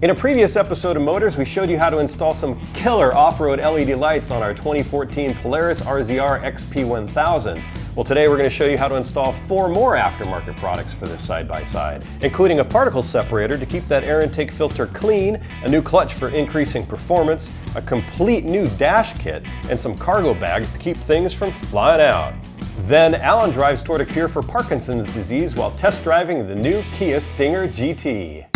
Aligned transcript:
In 0.00 0.10
a 0.10 0.14
previous 0.14 0.54
episode 0.54 0.96
of 0.96 1.02
Motors, 1.02 1.36
we 1.36 1.44
showed 1.44 1.68
you 1.68 1.76
how 1.76 1.90
to 1.90 1.98
install 1.98 2.32
some 2.32 2.60
killer 2.72 3.12
off-road 3.16 3.58
LED 3.58 3.98
lights 3.98 4.30
on 4.30 4.44
our 4.44 4.54
2014 4.54 5.34
Polaris 5.34 5.80
RZR 5.80 6.40
XP1000. 6.44 7.60
Well, 7.96 8.04
today 8.04 8.28
we're 8.28 8.36
going 8.36 8.48
to 8.48 8.54
show 8.54 8.66
you 8.66 8.78
how 8.78 8.86
to 8.86 8.94
install 8.94 9.32
four 9.32 9.68
more 9.68 9.96
aftermarket 9.96 10.56
products 10.58 10.94
for 10.94 11.08
this 11.08 11.26
side-by-side, 11.26 12.04
-side, 12.04 12.24
including 12.24 12.60
a 12.60 12.64
particle 12.64 13.02
separator 13.02 13.58
to 13.58 13.66
keep 13.66 13.88
that 13.88 14.04
air 14.04 14.20
intake 14.20 14.52
filter 14.52 14.86
clean, 14.86 15.40
a 15.64 15.68
new 15.68 15.82
clutch 15.82 16.14
for 16.14 16.28
increasing 16.28 16.86
performance, 16.86 17.50
a 17.74 17.82
complete 17.82 18.44
new 18.44 18.68
dash 18.78 19.14
kit, 19.14 19.42
and 19.68 19.80
some 19.80 19.96
cargo 19.96 20.32
bags 20.32 20.70
to 20.70 20.78
keep 20.78 20.96
things 20.96 21.34
from 21.34 21.50
flying 21.50 22.00
out. 22.00 22.34
Then 22.86 23.16
Alan 23.16 23.50
drives 23.50 23.82
toward 23.82 24.00
a 24.00 24.06
cure 24.06 24.28
for 24.28 24.42
Parkinson's 24.42 25.12
disease 25.12 25.56
while 25.56 25.72
test 25.72 26.04
driving 26.04 26.46
the 26.46 26.54
new 26.54 26.80
Kia 26.96 27.18
Stinger 27.18 27.66
GT. 27.66 28.47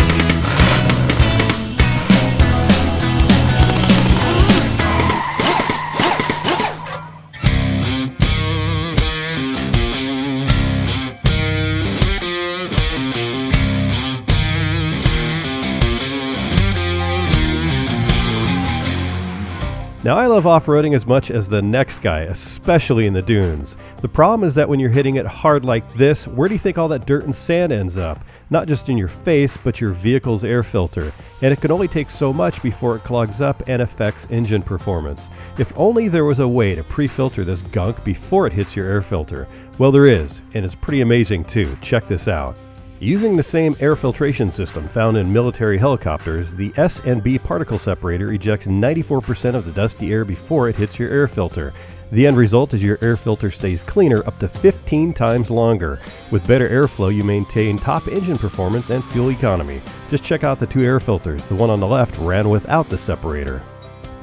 Now, 20.03 20.17
I 20.17 20.27
love 20.27 20.45
off 20.45 20.65
roading 20.65 20.93
as 20.93 21.07
much 21.07 21.31
as 21.31 21.47
the 21.47 21.61
next 21.61 22.01
guy, 22.01 22.23
especially 22.23 23.05
in 23.05 23.13
the 23.13 23.21
dunes. 23.21 23.77
The 24.01 24.09
problem 24.09 24.45
is 24.45 24.53
that 24.55 24.67
when 24.67 24.77
you're 24.77 24.89
hitting 24.89 25.15
it 25.15 25.25
hard 25.25 25.63
like 25.63 25.93
this, 25.93 26.27
where 26.27 26.49
do 26.49 26.55
you 26.55 26.59
think 26.59 26.77
all 26.77 26.89
that 26.89 27.05
dirt 27.05 27.23
and 27.23 27.33
sand 27.33 27.71
ends 27.71 27.97
up? 27.97 28.19
Not 28.49 28.67
just 28.67 28.89
in 28.89 28.97
your 28.97 29.07
face, 29.07 29.55
but 29.55 29.79
your 29.79 29.91
vehicle's 29.93 30.43
air 30.43 30.61
filter. 30.61 31.13
And 31.41 31.53
it 31.53 31.61
can 31.61 31.71
only 31.71 31.87
take 31.87 32.09
so 32.09 32.33
much 32.33 32.61
before 32.61 32.97
it 32.97 33.05
clogs 33.05 33.39
up 33.39 33.63
and 33.67 33.81
affects 33.81 34.27
engine 34.29 34.61
performance. 34.61 35.29
If 35.57 35.71
only 35.77 36.09
there 36.09 36.25
was 36.25 36.39
a 36.39 36.47
way 36.49 36.75
to 36.75 36.83
pre 36.83 37.07
filter 37.07 37.45
this 37.45 37.61
gunk 37.61 38.03
before 38.03 38.45
it 38.45 38.51
hits 38.51 38.75
your 38.75 38.89
air 38.89 39.01
filter. 39.01 39.47
Well, 39.77 39.93
there 39.93 40.07
is, 40.07 40.41
and 40.53 40.65
it's 40.65 40.75
pretty 40.75 40.99
amazing 40.99 41.45
too. 41.45 41.77
Check 41.81 42.09
this 42.09 42.27
out. 42.27 42.57
Using 43.03 43.35
the 43.35 43.43
same 43.43 43.75
air 43.81 43.97
filtration 43.97 44.49
system 44.49 44.87
found 44.87 45.17
in 45.17 45.33
military 45.33 45.77
helicopters, 45.77 46.53
the 46.53 46.71
S&B 46.77 47.37
particle 47.37 47.77
separator 47.77 48.31
ejects 48.31 48.67
94% 48.67 49.55
of 49.55 49.65
the 49.65 49.73
dusty 49.73 50.13
air 50.13 50.23
before 50.23 50.69
it 50.69 50.77
hits 50.77 50.97
your 50.97 51.11
air 51.11 51.27
filter. 51.27 51.73
The 52.13 52.25
end 52.25 52.37
result 52.37 52.73
is 52.73 52.81
your 52.81 52.97
air 53.01 53.17
filter 53.17 53.51
stays 53.51 53.81
cleaner 53.81 54.25
up 54.25 54.39
to 54.39 54.47
15 54.47 55.13
times 55.13 55.51
longer. 55.51 55.99
With 56.31 56.47
better 56.47 56.69
airflow, 56.69 57.13
you 57.13 57.23
maintain 57.23 57.77
top 57.77 58.07
engine 58.07 58.37
performance 58.37 58.89
and 58.89 59.03
fuel 59.03 59.31
economy. 59.31 59.81
Just 60.09 60.23
check 60.23 60.45
out 60.45 60.57
the 60.57 60.65
two 60.65 60.83
air 60.83 61.01
filters. 61.01 61.43
The 61.47 61.55
one 61.55 61.69
on 61.69 61.81
the 61.81 61.87
left 61.87 62.17
ran 62.19 62.47
without 62.47 62.87
the 62.87 62.97
separator. 62.97 63.61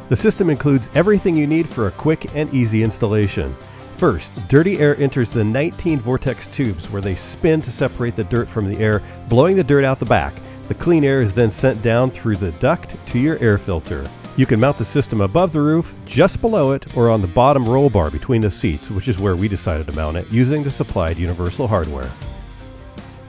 The 0.09 0.17
system 0.17 0.49
includes 0.49 0.89
everything 0.95 1.37
you 1.37 1.47
need 1.47 1.69
for 1.69 1.87
a 1.87 1.93
quick 1.93 2.35
and 2.35 2.53
easy 2.55 2.83
installation. 2.83 3.55
First, 4.01 4.33
dirty 4.49 4.79
air 4.79 4.99
enters 4.99 5.29
the 5.29 5.45
19 5.45 6.01
vortex 6.01 6.47
tubes 6.47 6.89
where 6.89 7.03
they 7.03 7.15
spin 7.15 7.61
to 7.61 7.71
separate 7.71 8.17
the 8.17 8.25
dirt 8.25 8.49
from 8.49 8.67
the 8.67 8.79
air, 8.79 9.03
blowing 9.29 9.57
the 9.57 9.63
dirt 9.63 9.85
out 9.85 9.99
the 9.99 10.07
back. 10.07 10.33
The 10.69 10.75
clean 10.75 11.05
air 11.05 11.21
is 11.21 11.35
then 11.35 11.51
sent 11.51 11.83
down 11.83 12.11
through 12.11 12.37
the 12.37 12.53
duct 12.53 12.97
to 13.09 13.19
your 13.19 13.39
air 13.41 13.59
filter. 13.59 14.07
You 14.39 14.47
can 14.47 14.59
mount 14.59 14.79
the 14.79 14.87
system 14.87 15.21
above 15.21 15.53
the 15.53 15.61
roof, 15.61 15.95
just 16.07 16.41
below 16.41 16.73
it, 16.73 16.97
or 16.97 17.11
on 17.11 17.21
the 17.21 17.29
bottom 17.29 17.69
roll 17.69 17.91
bar 17.91 18.11
between 18.11 18.41
the 18.41 18.49
seats, 18.49 18.91
which 18.91 19.07
is 19.07 19.19
where 19.19 19.37
we 19.37 19.49
decided 19.49 19.87
to 19.89 19.93
mount 19.93 20.17
it, 20.17 20.31
using 20.31 20.63
the 20.63 20.71
supplied 20.71 21.19
universal 21.19 21.69
hardware. 21.69 22.11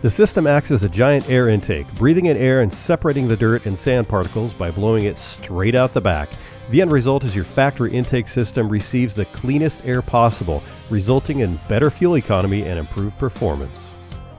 The 0.04 0.10
system 0.10 0.48
acts 0.48 0.72
as 0.72 0.84
a 0.84 0.90
giant 0.90 1.30
air 1.30 1.50
intake, 1.50 1.94
breathing 1.96 2.28
in 2.28 2.38
air 2.38 2.62
and 2.62 2.74
separating 2.74 3.28
the 3.28 3.36
dirt 3.36 3.66
and 3.66 3.78
sand 3.78 4.08
particles 4.08 4.54
by 4.54 4.72
blowing 4.72 5.04
it 5.04 5.18
straight 5.18 5.76
out 5.76 5.94
the 5.94 6.00
back. 6.00 6.30
The 6.72 6.82
end 6.82 6.94
result 6.94 7.26
is 7.26 7.36
your 7.36 7.44
factory 7.44 7.92
intake 7.92 8.30
system 8.30 8.70
receives 8.70 9.14
the 9.14 9.26
cleanest 9.26 9.86
air 9.86 10.02
possible, 10.02 10.64
resulting 10.90 11.40
in 11.40 11.60
better 11.68 11.90
fuel 11.90 12.16
economy 12.16 12.64
and 12.64 12.80
improved 12.80 13.18
performance. 13.18 13.92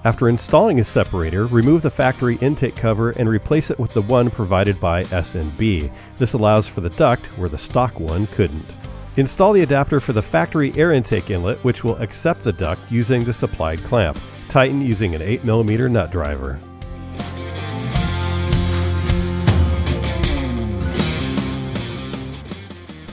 After 0.05 0.31
installing 0.31 0.81
a 0.81 0.85
separator, 0.85 1.45
remove 1.47 1.83
the 1.83 1.91
factory 1.91 2.37
intake 2.37 2.75
cover 2.75 3.11
and 3.11 3.29
replace 3.29 3.71
it 3.71 3.79
with 3.79 3.93
the 3.93 4.01
one 4.01 4.31
provided 4.31 4.81
by 4.81 5.03
S&B. 5.03 5.91
This 6.17 6.33
allows 6.33 6.67
for 6.67 6.81
the 6.81 6.89
duct 6.89 7.27
where 7.37 7.51
the 7.51 7.59
stock 7.59 8.01
one 8.01 8.27
couldn't. 8.29 8.65
Install 9.19 9.53
the 9.53 9.63
adapter 9.63 10.01
for 10.01 10.15
the 10.15 10.23
factory 10.23 10.75
air 10.75 10.93
intake 10.93 11.29
inlet 11.29 11.63
which 11.63 11.85
will 11.85 11.97
accept 11.97 12.43
the 12.43 12.53
duct 12.55 12.81
using 12.91 13.23
the 13.23 13.35
supplied 13.35 13.85
clamp. 13.85 14.19
Tighten 14.49 14.81
using 14.81 15.15
an 15.15 15.21
8mm 15.21 15.91
nut 15.91 16.11
driver. 16.11 16.59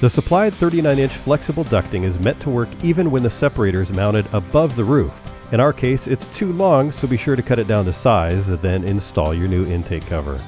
The 0.01 0.09
supplied 0.09 0.53
39-inch 0.53 1.11
flexible 1.11 1.65
ducting 1.65 2.05
is 2.05 2.17
meant 2.19 2.39
to 2.39 2.49
work 2.49 2.69
even 2.85 3.11
when 3.11 3.21
the 3.21 3.29
separator 3.29 3.81
is 3.81 3.91
mounted 3.91 4.25
above 4.31 4.77
the 4.77 4.83
roof. 4.85 5.29
In 5.51 5.59
our 5.59 5.73
case, 5.73 6.07
it's 6.07 6.27
too 6.29 6.53
long, 6.53 6.89
so 6.89 7.05
be 7.05 7.17
sure 7.17 7.35
to 7.35 7.41
cut 7.41 7.59
it 7.59 7.67
down 7.67 7.83
to 7.83 7.91
size, 7.91 8.47
and 8.47 8.61
then 8.61 8.85
install 8.85 9.33
your 9.33 9.49
new 9.49 9.65
intake 9.65 10.05
cover. 10.05 10.41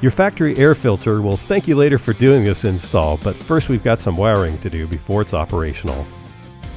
Your 0.00 0.12
factory 0.12 0.56
air 0.58 0.76
filter 0.76 1.20
will 1.20 1.36
thank 1.36 1.66
you 1.66 1.74
later 1.74 1.98
for 1.98 2.12
doing 2.12 2.44
this 2.44 2.64
install, 2.64 3.16
but 3.16 3.34
first 3.34 3.68
we've 3.68 3.82
got 3.82 3.98
some 3.98 4.16
wiring 4.16 4.56
to 4.58 4.70
do 4.70 4.86
before 4.86 5.22
it's 5.22 5.34
operational. 5.34 6.06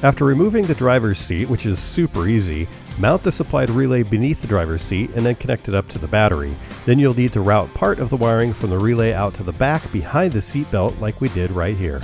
After 0.02 0.24
removing 0.24 0.66
the 0.66 0.74
driver's 0.74 1.18
seat, 1.18 1.48
which 1.48 1.64
is 1.64 1.78
super 1.78 2.26
easy, 2.26 2.66
mount 2.98 3.22
the 3.22 3.30
supplied 3.30 3.70
relay 3.70 4.02
beneath 4.02 4.40
the 4.40 4.48
driver's 4.48 4.82
seat 4.82 5.10
and 5.10 5.24
then 5.24 5.36
connect 5.36 5.68
it 5.68 5.76
up 5.76 5.86
to 5.90 5.98
the 6.00 6.08
battery. 6.08 6.52
Then 6.86 6.98
you'll 6.98 7.14
need 7.14 7.32
to 7.34 7.40
route 7.40 7.72
part 7.72 8.00
of 8.00 8.10
the 8.10 8.16
wiring 8.16 8.52
from 8.52 8.70
the 8.70 8.78
relay 8.78 9.12
out 9.12 9.32
to 9.34 9.44
the 9.44 9.52
back 9.52 9.92
behind 9.92 10.32
the 10.32 10.40
seat 10.40 10.68
belt 10.72 10.98
like 10.98 11.20
we 11.20 11.28
did 11.28 11.52
right 11.52 11.76
here. 11.76 12.00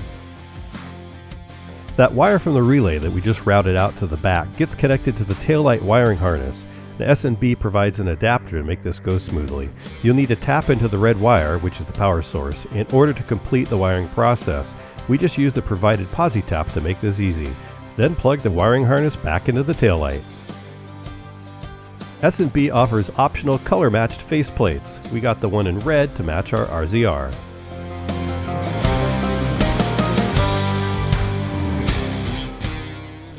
That 1.96 2.12
wire 2.12 2.38
from 2.38 2.54
the 2.54 2.62
relay 2.62 2.98
that 2.98 3.10
we 3.10 3.20
just 3.20 3.44
routed 3.44 3.74
out 3.74 3.96
to 3.96 4.06
the 4.06 4.16
back 4.18 4.56
gets 4.56 4.76
connected 4.76 5.16
to 5.16 5.24
the 5.24 5.34
taillight 5.34 5.82
wiring 5.82 6.18
harness. 6.18 6.64
The 6.98 7.08
S&B 7.08 7.56
provides 7.56 7.98
an 7.98 8.08
adapter 8.08 8.58
to 8.58 8.64
make 8.64 8.82
this 8.82 9.00
go 9.00 9.18
smoothly. 9.18 9.70
You'll 10.04 10.14
need 10.14 10.28
to 10.28 10.36
tap 10.36 10.70
into 10.70 10.86
the 10.86 10.98
red 10.98 11.20
wire, 11.20 11.58
which 11.58 11.80
is 11.80 11.86
the 11.86 11.92
power 11.92 12.22
source, 12.22 12.64
in 12.66 12.86
order 12.92 13.12
to 13.12 13.22
complete 13.24 13.68
the 13.68 13.76
wiring 13.76 14.08
process. 14.10 14.72
We 15.08 15.18
just 15.18 15.38
used 15.38 15.56
the 15.56 15.62
provided 15.62 16.06
posi 16.08 16.46
tap 16.46 16.70
to 16.72 16.80
make 16.80 17.00
this 17.00 17.18
easy. 17.18 17.50
Then 17.98 18.14
plug 18.14 18.42
the 18.42 18.50
wiring 18.52 18.84
harness 18.84 19.16
back 19.16 19.48
into 19.48 19.64
the 19.64 19.72
taillight. 19.72 20.22
S&B 22.22 22.70
offers 22.70 23.10
optional 23.16 23.58
color-matched 23.58 24.20
faceplates. 24.20 25.04
We 25.10 25.18
got 25.18 25.40
the 25.40 25.48
one 25.48 25.66
in 25.66 25.80
red 25.80 26.14
to 26.14 26.22
match 26.22 26.52
our 26.52 26.66
RZR. 26.66 27.34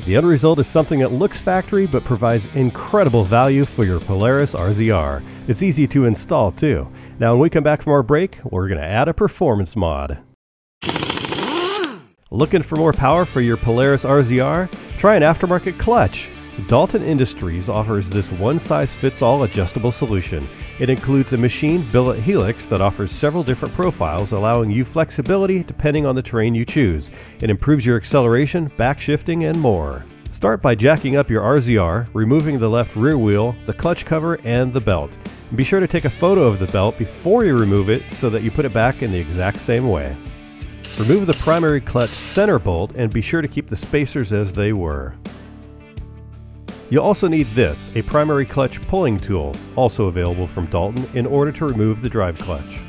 The 0.04 0.16
end 0.16 0.26
result 0.26 0.58
is 0.58 0.66
something 0.66 0.98
that 1.00 1.12
looks 1.12 1.40
factory 1.40 1.86
but 1.86 2.04
provides 2.04 2.54
incredible 2.54 3.24
value 3.24 3.64
for 3.64 3.84
your 3.84 3.98
Polaris 3.98 4.54
RZR. 4.54 5.22
It's 5.48 5.62
easy 5.62 5.86
to 5.86 6.04
install 6.04 6.50
too. 6.50 6.86
Now 7.18 7.32
when 7.32 7.40
we 7.40 7.48
come 7.48 7.64
back 7.64 7.80
from 7.80 7.94
our 7.94 8.02
break, 8.02 8.38
we're 8.44 8.68
going 8.68 8.80
to 8.80 8.86
add 8.86 9.08
a 9.08 9.14
performance 9.14 9.74
mod. 9.74 10.18
Looking 12.32 12.62
for 12.62 12.76
more 12.76 12.92
power 12.92 13.24
for 13.24 13.40
your 13.40 13.56
Polaris 13.56 14.04
RZR? 14.04 14.70
Try 14.96 15.16
an 15.16 15.24
aftermarket 15.24 15.80
clutch. 15.80 16.28
Dalton 16.68 17.02
Industries 17.02 17.68
offers 17.68 18.08
this 18.08 18.30
one-size-fits-all 18.30 19.42
adjustable 19.42 19.90
solution. 19.90 20.48
It 20.78 20.88
includes 20.88 21.32
a 21.32 21.36
machine 21.36 21.84
billet 21.90 22.20
helix 22.20 22.68
that 22.68 22.80
offers 22.80 23.10
several 23.10 23.42
different 23.42 23.74
profiles, 23.74 24.30
allowing 24.30 24.70
you 24.70 24.84
flexibility 24.84 25.64
depending 25.64 26.06
on 26.06 26.14
the 26.14 26.22
terrain 26.22 26.54
you 26.54 26.64
choose. 26.64 27.10
It 27.40 27.50
improves 27.50 27.84
your 27.84 27.96
acceleration, 27.96 28.70
back 28.76 29.00
shifting, 29.00 29.42
and 29.46 29.58
more. 29.58 30.04
Start 30.30 30.62
by 30.62 30.76
jacking 30.76 31.16
up 31.16 31.30
your 31.30 31.42
RZR, 31.42 32.06
removing 32.14 32.60
the 32.60 32.70
left 32.70 32.94
rear 32.94 33.18
wheel, 33.18 33.56
the 33.66 33.72
clutch 33.72 34.04
cover, 34.04 34.38
and 34.44 34.72
the 34.72 34.80
belt. 34.80 35.18
Be 35.56 35.64
sure 35.64 35.80
to 35.80 35.88
take 35.88 36.04
a 36.04 36.10
photo 36.10 36.42
of 36.42 36.60
the 36.60 36.68
belt 36.68 36.96
before 36.96 37.44
you 37.44 37.58
remove 37.58 37.90
it 37.90 38.04
so 38.12 38.30
that 38.30 38.44
you 38.44 38.52
put 38.52 38.66
it 38.66 38.72
back 38.72 39.02
in 39.02 39.10
the 39.10 39.18
exact 39.18 39.60
same 39.60 39.88
way. 39.88 40.16
Remove 40.98 41.26
the 41.26 41.34
primary 41.34 41.80
clutch 41.80 42.10
center 42.10 42.58
bolt 42.58 42.92
and 42.94 43.12
be 43.12 43.20
sure 43.20 43.40
to 43.40 43.48
keep 43.48 43.68
the 43.68 43.76
spacers 43.76 44.32
as 44.32 44.52
they 44.52 44.72
were. 44.72 45.14
You'll 46.90 47.04
also 47.04 47.28
need 47.28 47.46
this, 47.54 47.88
a 47.94 48.02
primary 48.02 48.44
clutch 48.44 48.82
pulling 48.88 49.18
tool, 49.18 49.54
also 49.76 50.06
available 50.06 50.46
from 50.46 50.66
Dalton, 50.66 51.08
in 51.14 51.24
order 51.24 51.52
to 51.52 51.66
remove 51.66 52.02
the 52.02 52.08
drive 52.08 52.36
clutch. 52.38 52.82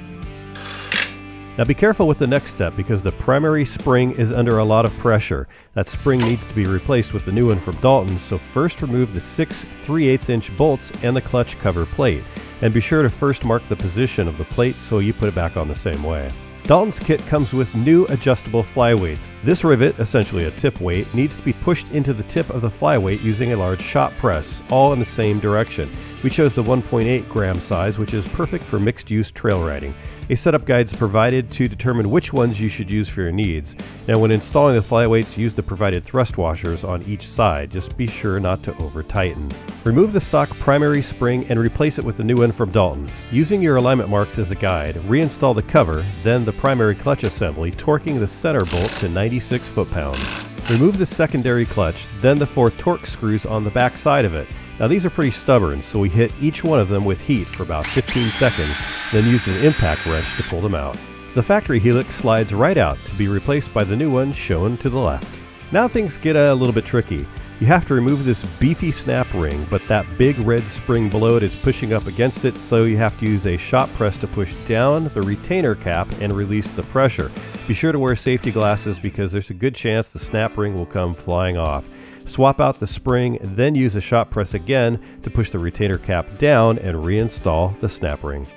Now 1.58 1.66
be 1.66 1.76
careful 1.76 2.08
with 2.08 2.18
the 2.18 2.28
next 2.28 2.50
step 2.50 2.76
because 2.76 3.04
the 3.04 3.12
primary 3.12 3.66
spring 3.66 4.14
is 4.14 4.32
under 4.32 4.58
a 4.58 4.64
lot 4.64 4.86
of 4.86 4.98
pressure. 4.98 5.48
That 5.76 5.88
spring 5.88 6.20
needs 6.20 6.46
to 6.48 6.56
be 6.56 6.66
replaced 6.66 7.14
with 7.14 7.26
the 7.26 7.32
new 7.32 7.50
one 7.50 7.60
from 7.60 7.76
Dalton, 7.76 8.18
so 8.18 8.40
first 8.40 8.82
remove 8.82 9.14
the 9.14 9.20
six 9.20 9.66
3 9.84 10.08
8 10.08 10.30
inch 10.30 10.58
bolts 10.58 10.92
and 11.04 11.16
the 11.16 11.22
clutch 11.22 11.60
cover 11.60 11.86
plate. 11.86 12.24
And 12.62 12.74
be 12.74 12.80
sure 12.80 13.04
to 13.04 13.10
first 13.10 13.44
mark 13.44 13.62
the 13.70 13.76
position 13.76 14.28
of 14.28 14.38
the 14.40 14.46
plate 14.46 14.78
so 14.78 15.00
you 15.00 15.14
put 15.14 15.28
it 15.28 15.36
back 15.36 15.58
on 15.58 15.68
the 15.68 15.76
same 15.76 16.02
way. 16.04 16.32
Dalton's 16.64 17.00
kit 17.00 17.20
comes 17.26 17.54
with 17.54 17.74
new 17.76 18.06
adjustable 18.06 18.62
flyweights. 18.62 19.32
This 19.44 19.64
rivet, 19.64 20.00
essentially 20.00 20.46
a 20.46 20.52
tip 20.52 20.80
weight, 20.80 21.12
needs 21.14 21.36
to 21.36 21.42
be 21.42 21.54
pushed 21.54 21.90
into 21.90 22.14
the 22.14 22.24
tip 22.24 22.50
of 22.52 22.62
the 22.62 22.70
flyweight 22.70 23.24
using 23.24 23.52
a 23.52 23.58
large 23.58 23.82
shop 23.82 24.14
press, 24.14 24.62
all 24.70 24.94
in 24.94 25.00
the 25.00 25.06
same 25.06 25.40
direction. 25.40 25.92
We 26.24 26.30
chose 26.30 26.54
the 26.54 26.64
1.8 26.64 27.28
gram 27.28 27.60
size, 27.60 27.98
which 27.98 28.14
is 28.14 28.28
perfect 28.30 28.64
for 28.64 28.80
mixed 28.80 29.10
use 29.10 29.32
trail 29.32 29.66
riding. 29.66 29.94
A 30.30 30.36
setup 30.36 30.66
guide 30.66 30.86
is 30.86 30.94
provided 30.94 31.52
to 31.52 31.68
determine 31.68 32.10
which 32.10 32.32
ones 32.32 32.62
you 32.62 32.70
should 32.70 32.90
use 32.90 33.10
for 33.10 33.22
your 33.22 33.32
needs. 33.32 33.76
Now, 34.08 34.20
when 34.20 34.32
installing 34.32 34.76
the 34.76 34.82
flyweights, 34.82 35.38
use 35.38 35.54
the 35.54 35.64
provided 35.64 36.04
thrust 36.04 36.38
washers 36.38 36.84
on 36.84 37.04
each 37.04 37.28
side. 37.28 37.72
Just 37.72 37.98
be 37.98 38.08
sure 38.08 38.40
not 38.40 38.64
to 38.64 38.78
over 38.78 39.04
tighten. 39.04 39.52
Remove 39.84 40.14
the 40.14 40.20
stock 40.20 40.50
primary 40.60 41.02
spring 41.02 41.46
and 41.50 41.60
replace 41.60 42.00
it 42.00 42.06
with 42.06 42.18
the 42.18 42.24
new 42.24 42.38
one 42.38 42.52
from 42.52 42.72
Dalton. 42.72 43.10
Using 43.32 43.62
your 43.62 43.78
alignment 43.78 44.10
marks 44.10 44.40
as 44.40 44.52
a 44.52 44.56
guide, 44.56 44.96
reinstall 45.08 45.56
the 45.56 45.64
cover, 45.64 46.06
then 46.24 46.46
the 46.46 46.54
primary 46.54 46.96
clutch 46.96 47.24
assembly, 47.24 47.72
torquing 47.72 48.20
the 48.20 48.28
center 48.28 48.64
bolt 48.66 48.92
to 49.00 49.10
96 49.10 49.68
foot-pounds. 49.70 50.46
Remove 50.70 50.98
the 50.98 51.06
secondary 51.06 51.66
clutch, 51.66 52.08
then 52.22 52.38
the 52.38 52.46
four 52.46 52.70
torque 52.72 53.06
screws 53.06 53.46
on 53.46 53.64
the 53.64 53.72
back 53.72 53.98
side 53.98 54.24
of 54.24 54.34
it. 54.34 54.48
Now 54.82 54.88
these 54.88 55.06
are 55.06 55.12
pretty 55.12 55.30
stubborn, 55.30 55.84
so 55.84 56.00
we 56.00 56.10
hit 56.10 56.34
each 56.42 56.64
one 56.64 56.80
of 56.80 56.88
them 56.88 57.06
with 57.06 57.22
heat 57.22 57.46
for 57.46 57.62
about 57.62 57.86
15 57.86 58.24
seconds, 58.30 59.12
then 59.12 59.30
used 59.30 59.48
an 59.48 59.64
impact 59.64 60.08
wrench 60.08 60.36
to 60.38 60.44
pull 60.44 60.60
them 60.60 60.74
out. 60.74 60.98
The 61.36 61.44
factory 61.44 61.80
helix 61.80 62.16
slides 62.16 62.52
right 62.52 62.78
out 62.78 62.98
to 63.06 63.14
be 63.14 63.28
replaced 63.28 63.72
by 63.76 63.84
the 63.84 63.96
new 63.96 64.10
one 64.10 64.34
shown 64.34 64.78
to 64.78 64.90
the 64.90 64.98
left. 64.98 65.40
Now 65.72 65.88
things 65.88 66.18
get 66.18 66.36
a 66.36 66.56
little 66.56 66.74
bit 66.74 66.84
tricky. 66.84 67.28
You 67.60 67.68
have 67.68 67.86
to 67.86 67.94
remove 67.94 68.26
this 68.26 68.44
beefy 68.60 68.92
snap 68.92 69.32
ring, 69.36 69.68
but 69.70 69.88
that 69.88 70.18
big 70.18 70.40
red 70.40 70.64
spring 70.64 71.12
below 71.12 71.38
it 71.38 71.44
is 71.44 71.56
pushing 71.56 71.94
up 71.94 72.08
against 72.08 72.44
it, 72.46 72.58
so 72.58 72.86
you 72.86 72.98
have 72.98 73.20
to 73.20 73.28
use 73.28 73.46
a 73.46 73.58
shop 73.58 73.88
press 73.94 74.18
to 74.18 74.28
push 74.28 74.56
down 74.66 75.12
the 75.14 75.22
retainer 75.22 75.76
cap 75.76 76.08
and 76.22 76.34
release 76.34 76.72
the 76.72 76.82
pressure. 76.82 77.32
Be 77.68 77.76
sure 77.76 77.92
to 77.92 78.00
wear 78.00 78.16
safety 78.16 78.50
glasses 78.50 79.00
because 79.00 79.32
there's 79.32 79.52
a 79.52 79.54
good 79.54 79.76
chance 79.76 80.10
the 80.10 80.18
snap 80.18 80.58
ring 80.58 80.74
will 80.74 80.88
come 80.88 81.14
flying 81.14 81.56
off. 81.56 81.86
Swap 82.26 82.62
out 82.62 82.80
the 82.80 82.88
spring, 82.88 83.38
then 83.42 83.76
use 83.76 83.96
a 83.96 84.02
shop 84.02 84.30
press 84.30 84.54
again 84.54 85.00
to 85.24 85.30
push 85.30 85.50
the 85.50 85.60
retainer 85.60 85.98
cap 85.98 86.38
down 86.38 86.80
and 86.80 86.98
reinstall 86.98 87.78
the 87.82 87.90
snap 87.90 88.24
ring. 88.24 88.48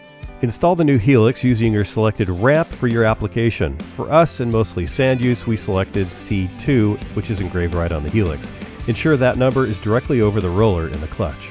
Install 0.43 0.75
the 0.75 0.85
new 0.85 0.99
Helix 0.99 1.43
using 1.43 1.73
your 1.73 1.85
selected 1.85 2.29
ramp 2.29 2.69
for 2.69 2.87
your 2.87 3.05
application. 3.05 3.79
For 3.79 4.13
us 4.13 4.41
and 4.41 4.53
mostly 4.53 4.87
sand 4.87 5.21
use, 5.21 5.47
we 5.47 5.57
selected 5.57 6.09
C2, 6.09 7.03
which 7.17 7.31
is 7.31 7.41
engraved 7.41 7.75
right 7.75 7.93
on 7.93 8.03
the 8.03 8.11
Helix. 8.11 8.49
Ensure 8.87 9.17
that 9.17 9.39
number 9.39 9.65
is 9.65 9.79
directly 9.79 10.21
over 10.21 10.41
the 10.43 10.51
roller 10.51 10.89
in 10.89 11.01
the 11.01 11.07
clutch. 11.07 11.51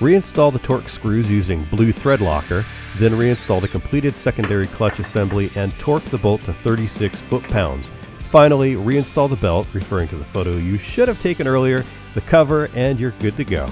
Reinstall 0.00 0.52
the 0.52 0.58
torque 0.58 0.88
screws 0.88 1.30
using 1.30 1.62
blue 1.66 1.92
thread 1.92 2.20
locker, 2.20 2.64
then 2.98 3.12
reinstall 3.12 3.60
the 3.60 3.68
completed 3.68 4.16
secondary 4.16 4.66
clutch 4.66 4.98
assembly 4.98 5.48
and 5.54 5.72
torque 5.78 6.02
the 6.06 6.18
bolt 6.18 6.42
to 6.42 6.52
36 6.52 7.16
foot-pounds. 7.20 7.88
Finally, 8.32 8.76
reinstall 8.76 9.28
the 9.28 9.36
belt, 9.36 9.66
referring 9.74 10.08
to 10.08 10.16
the 10.16 10.24
photo 10.24 10.52
you 10.52 10.78
should 10.78 11.06
have 11.06 11.20
taken 11.20 11.46
earlier, 11.46 11.84
the 12.14 12.20
cover, 12.22 12.70
and 12.74 12.98
you're 12.98 13.10
good 13.18 13.36
to 13.36 13.44
go. 13.44 13.70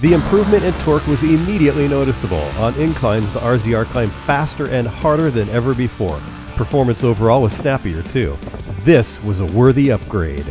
The 0.00 0.12
improvement 0.12 0.62
in 0.62 0.72
torque 0.74 1.04
was 1.08 1.24
immediately 1.24 1.88
noticeable. 1.88 2.44
On 2.60 2.72
inclines, 2.76 3.32
the 3.32 3.40
RZR 3.40 3.84
climbed 3.86 4.12
faster 4.12 4.68
and 4.68 4.86
harder 4.86 5.28
than 5.32 5.48
ever 5.48 5.74
before. 5.74 6.20
Performance 6.54 7.02
overall 7.02 7.42
was 7.42 7.52
snappier 7.52 8.04
too. 8.04 8.38
This 8.84 9.20
was 9.24 9.40
a 9.40 9.46
worthy 9.46 9.90
upgrade. 9.90 10.46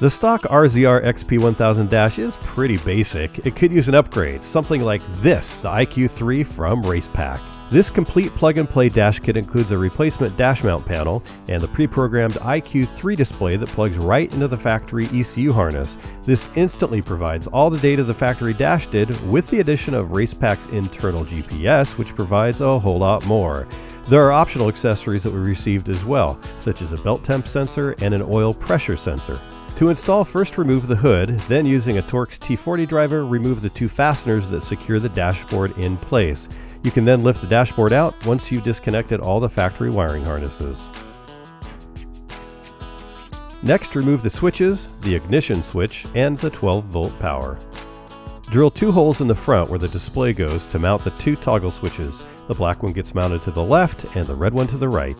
The 0.00 0.08
stock 0.08 0.44
RZR 0.44 1.04
XP1000 1.04 1.90
Dash 1.90 2.18
is 2.18 2.38
pretty 2.38 2.78
basic. 2.78 3.46
It 3.46 3.54
could 3.54 3.70
use 3.70 3.86
an 3.86 3.94
upgrade, 3.94 4.42
something 4.42 4.80
like 4.80 5.02
this, 5.16 5.56
the 5.56 5.68
IQ3 5.68 6.46
from 6.46 6.82
Racepak. 6.82 7.38
This 7.70 7.90
complete 7.90 8.34
plug-and-play 8.34 8.88
dash 8.88 9.20
kit 9.20 9.36
includes 9.36 9.72
a 9.72 9.76
replacement 9.76 10.34
dash 10.38 10.64
mount 10.64 10.86
panel 10.86 11.22
and 11.48 11.62
the 11.62 11.68
pre-programmed 11.68 12.36
IQ3 12.36 13.14
display 13.14 13.58
that 13.58 13.68
plugs 13.68 13.98
right 13.98 14.32
into 14.32 14.48
the 14.48 14.56
factory 14.56 15.04
ECU 15.12 15.52
harness. 15.52 15.98
This 16.22 16.48
instantly 16.54 17.02
provides 17.02 17.46
all 17.48 17.68
the 17.68 17.78
data 17.78 18.02
the 18.02 18.14
factory 18.14 18.54
dash 18.54 18.86
did 18.86 19.10
with 19.30 19.50
the 19.50 19.60
addition 19.60 19.92
of 19.92 20.08
Racepak's 20.08 20.72
internal 20.72 21.26
GPS, 21.26 21.98
which 21.98 22.14
provides 22.14 22.62
a 22.62 22.78
whole 22.78 23.00
lot 23.00 23.26
more. 23.26 23.68
There 24.08 24.24
are 24.24 24.32
optional 24.32 24.70
accessories 24.70 25.24
that 25.24 25.32
we 25.34 25.40
received 25.40 25.90
as 25.90 26.06
well, 26.06 26.40
such 26.58 26.80
as 26.80 26.90
a 26.94 27.02
belt 27.02 27.22
temp 27.22 27.46
sensor 27.46 27.94
and 28.00 28.14
an 28.14 28.22
oil 28.22 28.54
pressure 28.54 28.96
sensor. 28.96 29.38
To 29.80 29.88
install, 29.88 30.24
first 30.24 30.58
remove 30.58 30.88
the 30.88 30.96
hood, 30.96 31.38
then 31.48 31.64
using 31.64 31.96
a 31.96 32.02
Torx 32.02 32.38
T40 32.38 32.86
driver, 32.86 33.24
remove 33.24 33.62
the 33.62 33.70
two 33.70 33.88
fasteners 33.88 34.46
that 34.50 34.60
secure 34.60 34.98
the 34.98 35.08
dashboard 35.08 35.74
in 35.78 35.96
place. 35.96 36.50
You 36.82 36.90
can 36.90 37.06
then 37.06 37.22
lift 37.22 37.40
the 37.40 37.46
dashboard 37.46 37.94
out 37.94 38.14
once 38.26 38.52
you've 38.52 38.62
disconnected 38.62 39.20
all 39.20 39.40
the 39.40 39.48
factory 39.48 39.88
wiring 39.88 40.22
harnesses. 40.22 40.84
Next, 43.62 43.96
remove 43.96 44.20
the 44.20 44.28
switches, 44.28 44.88
the 45.00 45.14
ignition 45.14 45.62
switch, 45.62 46.04
and 46.14 46.38
the 46.38 46.50
12 46.50 46.84
volt 46.84 47.18
power. 47.18 47.58
Drill 48.50 48.70
two 48.70 48.92
holes 48.92 49.22
in 49.22 49.28
the 49.28 49.34
front 49.34 49.70
where 49.70 49.78
the 49.78 49.88
display 49.88 50.34
goes 50.34 50.66
to 50.66 50.78
mount 50.78 51.04
the 51.04 51.10
two 51.12 51.36
toggle 51.36 51.70
switches. 51.70 52.22
The 52.48 52.54
black 52.54 52.82
one 52.82 52.92
gets 52.92 53.14
mounted 53.14 53.40
to 53.44 53.50
the 53.50 53.64
left 53.64 54.14
and 54.14 54.26
the 54.26 54.34
red 54.34 54.52
one 54.52 54.66
to 54.66 54.76
the 54.76 54.90
right. 54.90 55.16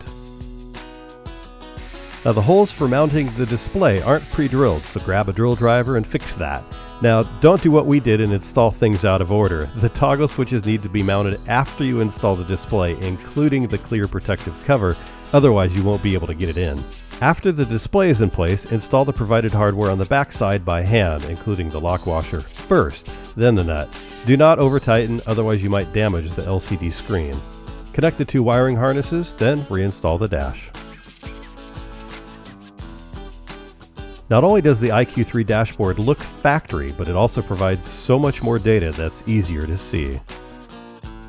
Now 2.23 2.33
the 2.33 2.41
holes 2.41 2.71
for 2.71 2.87
mounting 2.87 3.31
the 3.31 3.47
display 3.47 3.99
aren't 4.03 4.29
pre-drilled, 4.29 4.83
so 4.83 4.99
grab 4.99 5.27
a 5.27 5.33
drill 5.33 5.55
driver 5.55 5.97
and 5.97 6.05
fix 6.05 6.35
that. 6.35 6.63
Now 7.01 7.23
don't 7.41 7.63
do 7.63 7.71
what 7.71 7.87
we 7.87 7.99
did 7.99 8.21
and 8.21 8.31
install 8.31 8.69
things 8.69 9.05
out 9.05 9.21
of 9.21 9.31
order. 9.31 9.65
The 9.77 9.89
toggle 9.89 10.27
switches 10.27 10.63
need 10.63 10.83
to 10.83 10.89
be 10.89 11.01
mounted 11.01 11.39
after 11.47 11.83
you 11.83 11.99
install 11.99 12.35
the 12.35 12.43
display, 12.43 12.95
including 13.01 13.67
the 13.67 13.79
clear 13.79 14.07
protective 14.07 14.53
cover, 14.65 14.95
otherwise 15.33 15.75
you 15.75 15.81
won't 15.81 16.03
be 16.03 16.13
able 16.13 16.27
to 16.27 16.35
get 16.35 16.49
it 16.49 16.57
in. 16.57 16.79
After 17.21 17.51
the 17.51 17.65
display 17.65 18.11
is 18.11 18.21
in 18.21 18.29
place, 18.29 18.65
install 18.71 19.03
the 19.03 19.13
provided 19.13 19.51
hardware 19.51 19.89
on 19.89 19.97
the 19.97 20.05
backside 20.05 20.63
by 20.63 20.83
hand, 20.83 21.23
including 21.23 21.71
the 21.71 21.81
lock 21.81 22.05
washer, 22.05 22.41
first, 22.41 23.09
then 23.35 23.55
the 23.55 23.63
nut. 23.63 23.89
Do 24.27 24.37
not 24.37 24.59
over 24.59 24.79
tighten, 24.79 25.21
otherwise 25.25 25.63
you 25.63 25.71
might 25.71 25.91
damage 25.91 26.29
the 26.31 26.43
LCD 26.43 26.93
screen. 26.93 27.35
Connect 27.93 28.19
the 28.19 28.25
two 28.25 28.43
wiring 28.43 28.75
harnesses, 28.75 29.33
then 29.33 29.61
reinstall 29.63 30.19
the 30.19 30.27
dash. 30.27 30.69
Not 34.31 34.45
only 34.45 34.61
does 34.61 34.79
the 34.79 34.87
IQ3 34.87 35.45
dashboard 35.45 35.99
look 35.99 36.17
factory, 36.17 36.89
but 36.97 37.09
it 37.09 37.17
also 37.17 37.41
provides 37.41 37.85
so 37.85 38.17
much 38.17 38.41
more 38.41 38.59
data 38.59 38.93
that's 38.93 39.23
easier 39.27 39.63
to 39.63 39.75
see. 39.75 40.17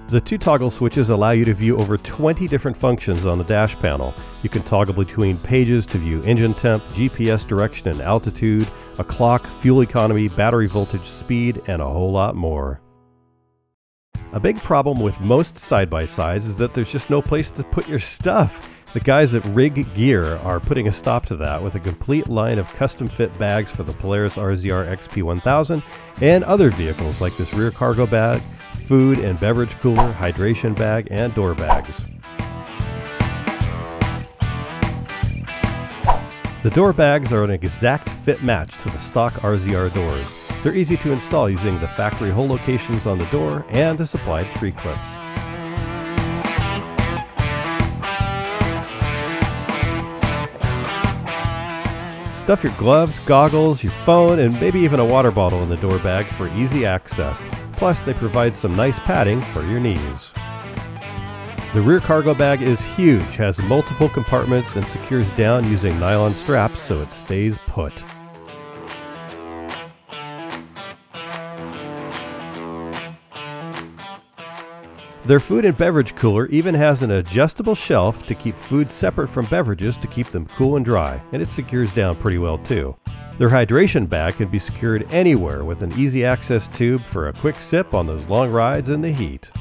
The 0.06 0.20
two 0.20 0.38
toggle 0.38 0.70
switches 0.70 1.08
allow 1.10 1.32
you 1.32 1.44
to 1.46 1.52
view 1.52 1.76
over 1.78 1.98
20 1.98 2.46
different 2.46 2.76
functions 2.76 3.26
on 3.26 3.38
the 3.38 3.44
dash 3.44 3.76
panel. 3.80 4.14
You 4.44 4.50
can 4.50 4.62
toggle 4.62 4.94
between 4.94 5.36
pages 5.38 5.84
to 5.86 5.98
view 5.98 6.22
engine 6.22 6.54
temp, 6.54 6.80
GPS 6.90 7.44
direction 7.44 7.88
and 7.88 8.00
altitude, 8.00 8.70
a 9.00 9.04
clock, 9.04 9.48
fuel 9.48 9.80
economy, 9.80 10.28
battery 10.28 10.68
voltage, 10.68 11.02
speed, 11.02 11.60
and 11.66 11.82
a 11.82 11.88
whole 11.88 12.12
lot 12.12 12.36
more. 12.36 12.80
A 14.32 14.38
big 14.38 14.62
problem 14.62 15.00
with 15.00 15.20
most 15.20 15.58
side-by-sides 15.58 16.46
is 16.46 16.56
that 16.58 16.72
there's 16.72 16.92
just 16.92 17.10
no 17.10 17.20
place 17.20 17.50
to 17.50 17.64
put 17.64 17.88
your 17.88 17.98
stuff. 17.98 18.68
The 18.92 19.00
guys 19.00 19.34
at 19.34 19.42
Rig 19.46 19.94
Gear 19.94 20.36
are 20.38 20.60
putting 20.60 20.86
a 20.86 20.92
stop 20.92 21.24
to 21.26 21.36
that 21.36 21.62
with 21.62 21.76
a 21.76 21.80
complete 21.80 22.28
line 22.28 22.58
of 22.58 22.70
custom 22.74 23.08
fit 23.08 23.36
bags 23.38 23.70
for 23.70 23.84
the 23.84 23.94
Polaris 23.94 24.36
RZR 24.36 24.86
XP1000 24.98 25.82
and 26.20 26.44
other 26.44 26.70
vehicles 26.70 27.18
like 27.18 27.34
this 27.38 27.54
rear 27.54 27.70
cargo 27.70 28.06
bag, 28.06 28.42
food 28.84 29.18
and 29.18 29.40
beverage 29.40 29.78
cooler, 29.78 30.12
hydration 30.12 30.76
bag, 30.76 31.08
and 31.10 31.34
door 31.34 31.54
bags. 31.54 31.96
The 36.62 36.70
door 36.70 36.92
bags 36.92 37.32
are 37.32 37.44
an 37.44 37.50
exact 37.50 38.10
fit 38.10 38.44
match 38.44 38.76
to 38.76 38.90
the 38.90 38.98
stock 38.98 39.32
RZR 39.36 39.94
doors. 39.94 40.26
They're 40.62 40.76
easy 40.76 40.98
to 40.98 41.12
install 41.12 41.48
using 41.48 41.80
the 41.80 41.88
factory 41.88 42.30
hole 42.30 42.46
locations 42.46 43.06
on 43.06 43.16
the 43.16 43.26
door 43.26 43.64
and 43.70 43.96
the 43.96 44.06
supplied 44.06 44.52
tree 44.52 44.72
clips. 44.72 45.21
Stuff 52.42 52.64
your 52.64 52.72
gloves, 52.72 53.20
goggles, 53.20 53.84
your 53.84 53.92
phone, 54.04 54.40
and 54.40 54.60
maybe 54.60 54.80
even 54.80 54.98
a 54.98 55.04
water 55.04 55.30
bottle 55.30 55.62
in 55.62 55.68
the 55.68 55.76
door 55.76 56.00
bag 56.00 56.26
for 56.34 56.48
easy 56.56 56.84
access. 56.84 57.46
Plus, 57.76 58.02
they 58.02 58.12
provide 58.14 58.52
some 58.52 58.74
nice 58.74 58.98
padding 58.98 59.40
for 59.52 59.64
your 59.64 59.78
knees. 59.78 60.32
The 61.72 61.80
rear 61.80 62.00
cargo 62.00 62.34
bag 62.34 62.60
is 62.60 62.80
huge, 62.96 63.36
has 63.36 63.60
multiple 63.60 64.08
compartments, 64.08 64.74
and 64.74 64.84
secures 64.84 65.30
down 65.36 65.70
using 65.70 66.00
nylon 66.00 66.34
straps 66.34 66.80
so 66.80 67.00
it 67.00 67.12
stays 67.12 67.58
put. 67.68 68.02
Their 75.24 75.38
food 75.38 75.64
and 75.64 75.78
beverage 75.78 76.16
cooler 76.16 76.46
even 76.46 76.74
has 76.74 77.04
an 77.04 77.12
adjustable 77.12 77.76
shelf 77.76 78.26
to 78.26 78.34
keep 78.34 78.58
food 78.58 78.90
separate 78.90 79.28
from 79.28 79.46
beverages 79.46 79.96
to 79.98 80.08
keep 80.08 80.26
them 80.26 80.46
cool 80.56 80.74
and 80.74 80.84
dry, 80.84 81.22
and 81.30 81.40
it 81.40 81.52
secures 81.52 81.92
down 81.92 82.16
pretty 82.16 82.38
well 82.38 82.58
too. 82.58 82.96
Their 83.38 83.48
hydration 83.48 84.08
bag 84.08 84.34
can 84.34 84.48
be 84.48 84.58
secured 84.58 85.06
anywhere 85.12 85.64
with 85.64 85.82
an 85.82 85.96
easy 85.96 86.24
access 86.24 86.66
tube 86.66 87.04
for 87.04 87.28
a 87.28 87.32
quick 87.32 87.60
sip 87.60 87.94
on 87.94 88.04
those 88.04 88.26
long 88.26 88.50
rides 88.50 88.88
in 88.88 89.00
the 89.00 89.12
heat. 89.12 89.52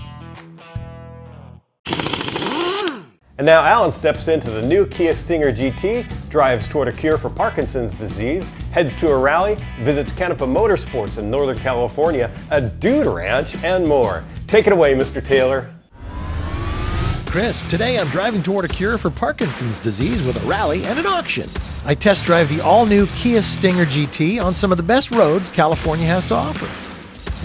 And 3.38 3.46
now 3.46 3.64
Alan 3.64 3.92
steps 3.92 4.28
into 4.28 4.50
the 4.50 4.62
new 4.64 4.88
Kia 4.88 5.14
Stinger 5.14 5.52
GT, 5.52 6.30
drives 6.30 6.68
toward 6.68 6.88
a 6.88 6.92
cure 6.92 7.20
for 7.20 7.30
Parkinson's 7.30 7.94
disease, 7.94 8.50
heads 8.72 8.96
to 8.96 9.10
a 9.10 9.18
rally, 9.18 9.58
visits 9.82 10.12
Canepa 10.12 10.48
Motorsports 10.48 11.20
in 11.20 11.30
Northern 11.30 11.58
California, 11.58 12.32
a 12.50 12.62
dude 12.62 13.08
ranch, 13.08 13.56
and 13.64 13.88
more. 13.88 14.24
Take 14.52 14.68
it 14.68 14.74
away, 14.74 14.94
Mr. 14.96 15.24
Taylor. 15.24 15.74
Chris. 17.26 17.64
Today 17.68 17.98
I'm 17.98 18.10
driving 18.10 18.44
toward 18.44 18.66
a 18.66 18.68
cure 18.68 18.98
for 18.98 19.10
Parkinson's 19.10 19.80
disease 19.80 20.22
with 20.24 20.36
a 20.44 20.46
rally 20.46 20.84
and 20.84 21.00
an 21.00 21.06
auction. 21.06 21.48
I 21.86 21.96
test 21.96 22.26
drive 22.26 22.50
the 22.50 22.60
all 22.60 22.86
new 22.86 23.08
Kia 23.16 23.42
Stinger 23.44 23.86
GT 23.86 24.44
on 24.44 24.54
some 24.54 24.70
of 24.70 24.76
the 24.76 24.84
best 24.84 25.12
roads 25.12 25.50
California 25.54 26.06
has 26.06 26.26
to 26.26 26.36
offer. 26.36 26.68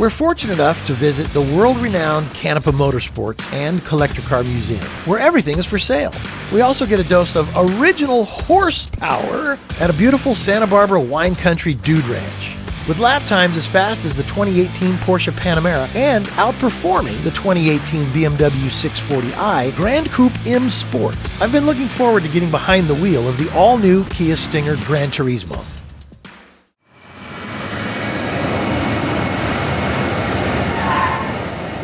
We're 0.03 0.11
fortunate 0.11 0.55
enough 0.55 0.85
to 0.89 0.95
visit 0.95 1.29
the 1.29 1.43
world 1.43 1.77
renowned 1.77 2.27
Canepa 2.31 2.73
Motorsports 2.73 3.53
and 3.53 3.85
Collector 3.85 4.23
Car 4.23 4.43
Museum, 4.43 4.85
where 5.05 5.21
everything 5.21 5.59
is 5.59 5.65
for 5.65 5.79
sale. 5.79 6.13
We 6.53 6.63
also 6.63 6.87
get 6.87 6.99
a 6.99 7.05
dose 7.05 7.37
of 7.37 7.49
original 7.57 8.25
horsepower 8.25 9.61
at 9.79 9.91
a 9.91 9.93
beautiful 9.93 10.35
Santa 10.35 10.67
Barbara 10.67 11.01
wine 11.01 11.37
country 11.37 11.75
dude 11.75 12.05
ranch. 12.07 12.57
With 12.89 13.01
lap 13.01 13.27
times 13.27 13.57
as 13.57 13.67
fast 13.67 14.05
as 14.05 14.17
the 14.17 14.23
2018 14.23 14.93
Porsche 14.99 15.33
Panamera 15.33 15.93
and 15.97 16.25
outperforming 16.27 17.21
the 17.25 17.33
2018 17.33 18.05
BMW 18.11 18.69
640i 18.71 19.75
Gran 19.75 20.05
Coupe 20.05 20.47
M 20.47 20.71
Sport, 20.71 21.17
I've 21.41 21.51
been 21.51 21.67
looking 21.67 21.89
forward 21.89 22.23
to 22.23 22.29
getting 22.29 22.49
behind 22.49 22.87
the 22.87 22.95
wheel 22.95 23.27
of 23.27 23.39
the 23.39 23.53
all 23.57 23.77
new 23.77 24.05
Kia 24.05 24.37
Stinger 24.37 24.77
Gran 24.85 25.11
Turismo. 25.11 25.65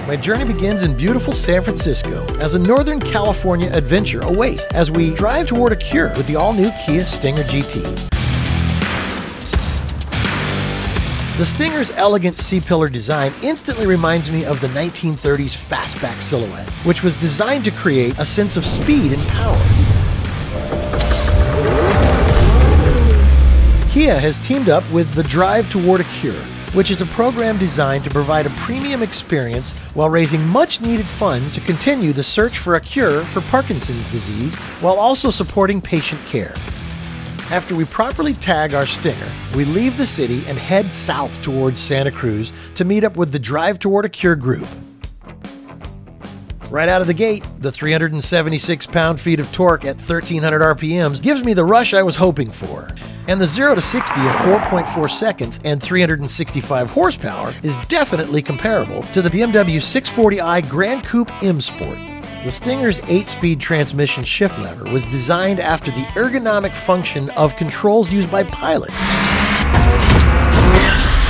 My 0.06 0.14
journey 0.14 0.44
begins 0.44 0.84
in 0.84 0.96
beautiful 0.96 1.32
San 1.32 1.64
Francisco 1.64 2.24
as 2.38 2.54
a 2.54 2.60
Northern 2.60 3.00
California 3.00 3.72
adventure 3.72 4.20
awaits 4.20 4.66
as 4.66 4.88
we 4.88 5.12
drive 5.14 5.48
toward 5.48 5.72
a 5.72 5.76
cure 5.76 6.10
with 6.10 6.28
the 6.28 6.36
all 6.36 6.52
new 6.52 6.70
Kia 6.86 7.04
Stinger 7.04 7.42
GT. 7.42 8.11
The 11.38 11.46
Stinger's 11.46 11.90
elegant 11.92 12.36
C-pillar 12.36 12.90
design 12.90 13.32
instantly 13.42 13.86
reminds 13.86 14.30
me 14.30 14.44
of 14.44 14.60
the 14.60 14.66
1930s 14.68 15.56
fastback 15.56 16.20
silhouette, 16.20 16.68
which 16.84 17.02
was 17.02 17.16
designed 17.16 17.64
to 17.64 17.70
create 17.70 18.18
a 18.18 18.24
sense 18.24 18.58
of 18.58 18.66
speed 18.66 19.14
and 19.14 19.22
power. 19.28 19.56
Kia 23.90 24.20
has 24.20 24.38
teamed 24.40 24.68
up 24.68 24.88
with 24.92 25.14
the 25.14 25.22
Drive 25.22 25.70
Toward 25.70 26.02
a 26.02 26.04
Cure, 26.04 26.34
which 26.74 26.90
is 26.90 27.00
a 27.00 27.06
program 27.06 27.56
designed 27.56 28.04
to 28.04 28.10
provide 28.10 28.44
a 28.44 28.50
premium 28.50 29.02
experience 29.02 29.72
while 29.94 30.10
raising 30.10 30.46
much 30.48 30.82
needed 30.82 31.06
funds 31.06 31.54
to 31.54 31.62
continue 31.62 32.12
the 32.12 32.22
search 32.22 32.58
for 32.58 32.74
a 32.74 32.80
cure 32.80 33.22
for 33.24 33.40
Parkinson's 33.40 34.06
disease 34.08 34.54
while 34.82 34.96
also 34.96 35.30
supporting 35.30 35.80
patient 35.80 36.20
care. 36.26 36.54
After 37.52 37.74
we 37.74 37.84
properly 37.84 38.32
tag 38.32 38.72
our 38.72 38.86
stinger, 38.86 39.30
we 39.54 39.66
leave 39.66 39.98
the 39.98 40.06
city 40.06 40.42
and 40.46 40.58
head 40.58 40.90
south 40.90 41.42
towards 41.42 41.82
Santa 41.82 42.10
Cruz 42.10 42.50
to 42.76 42.86
meet 42.86 43.04
up 43.04 43.18
with 43.18 43.30
the 43.30 43.38
Drive 43.38 43.78
Toward 43.78 44.06
a 44.06 44.08
Cure 44.08 44.36
group. 44.36 44.66
Right 46.70 46.88
out 46.88 47.02
of 47.02 47.08
the 47.08 47.12
gate, 47.12 47.44
the 47.58 47.70
376 47.70 48.86
pound 48.86 49.20
feet 49.20 49.38
of 49.38 49.52
torque 49.52 49.84
at 49.84 49.96
1300 49.96 50.62
RPMs 50.62 51.20
gives 51.20 51.44
me 51.44 51.52
the 51.52 51.62
rush 51.62 51.92
I 51.92 52.02
was 52.02 52.16
hoping 52.16 52.50
for. 52.50 52.90
And 53.28 53.38
the 53.38 53.46
0 53.46 53.74
to 53.74 53.82
60 53.82 54.18
in 54.18 54.26
4.4 54.26 55.10
seconds 55.10 55.60
and 55.62 55.82
365 55.82 56.88
horsepower 56.88 57.52
is 57.62 57.76
definitely 57.88 58.40
comparable 58.40 59.02
to 59.12 59.20
the 59.20 59.28
BMW 59.28 59.76
640i 59.76 60.66
Gran 60.70 61.02
Coupe 61.02 61.30
M 61.42 61.60
Sport. 61.60 61.98
The 62.44 62.50
Stinger's 62.50 63.00
8 63.04 63.28
speed 63.28 63.60
transmission 63.60 64.24
shift 64.24 64.58
lever 64.58 64.90
was 64.90 65.06
designed 65.06 65.60
after 65.60 65.92
the 65.92 66.02
ergonomic 66.16 66.74
function 66.74 67.30
of 67.30 67.54
controls 67.54 68.10
used 68.10 68.32
by 68.32 68.42
pilots 68.42 68.92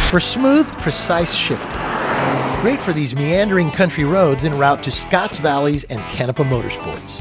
for 0.08 0.20
smooth, 0.20 0.70
precise 0.80 1.34
shifting. 1.34 1.70
Great 2.62 2.80
for 2.80 2.94
these 2.94 3.14
meandering 3.14 3.70
country 3.70 4.04
roads 4.04 4.46
en 4.46 4.56
route 4.58 4.82
to 4.84 4.90
Scotts 4.90 5.38
Valleys 5.38 5.84
and 5.84 6.00
Canepa 6.00 6.48
Motorsports. 6.48 7.20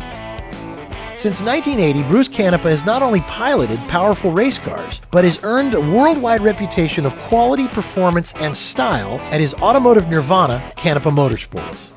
Since 1.18 1.42
1980, 1.42 2.04
Bruce 2.08 2.30
Canepa 2.30 2.70
has 2.70 2.86
not 2.86 3.02
only 3.02 3.22
piloted 3.22 3.78
powerful 3.90 4.32
race 4.32 4.58
cars, 4.58 5.02
but 5.12 5.26
has 5.26 5.44
earned 5.44 5.74
a 5.74 5.82
worldwide 5.82 6.42
reputation 6.42 7.06
of 7.06 7.14
quality, 7.20 7.68
performance, 7.68 8.34
and 8.38 8.56
style 8.56 9.20
at 9.32 9.42
his 9.42 9.54
automotive 9.56 10.10
nirvana, 10.10 10.72
Canepa 10.78 11.12
Motorsports. 11.12 11.92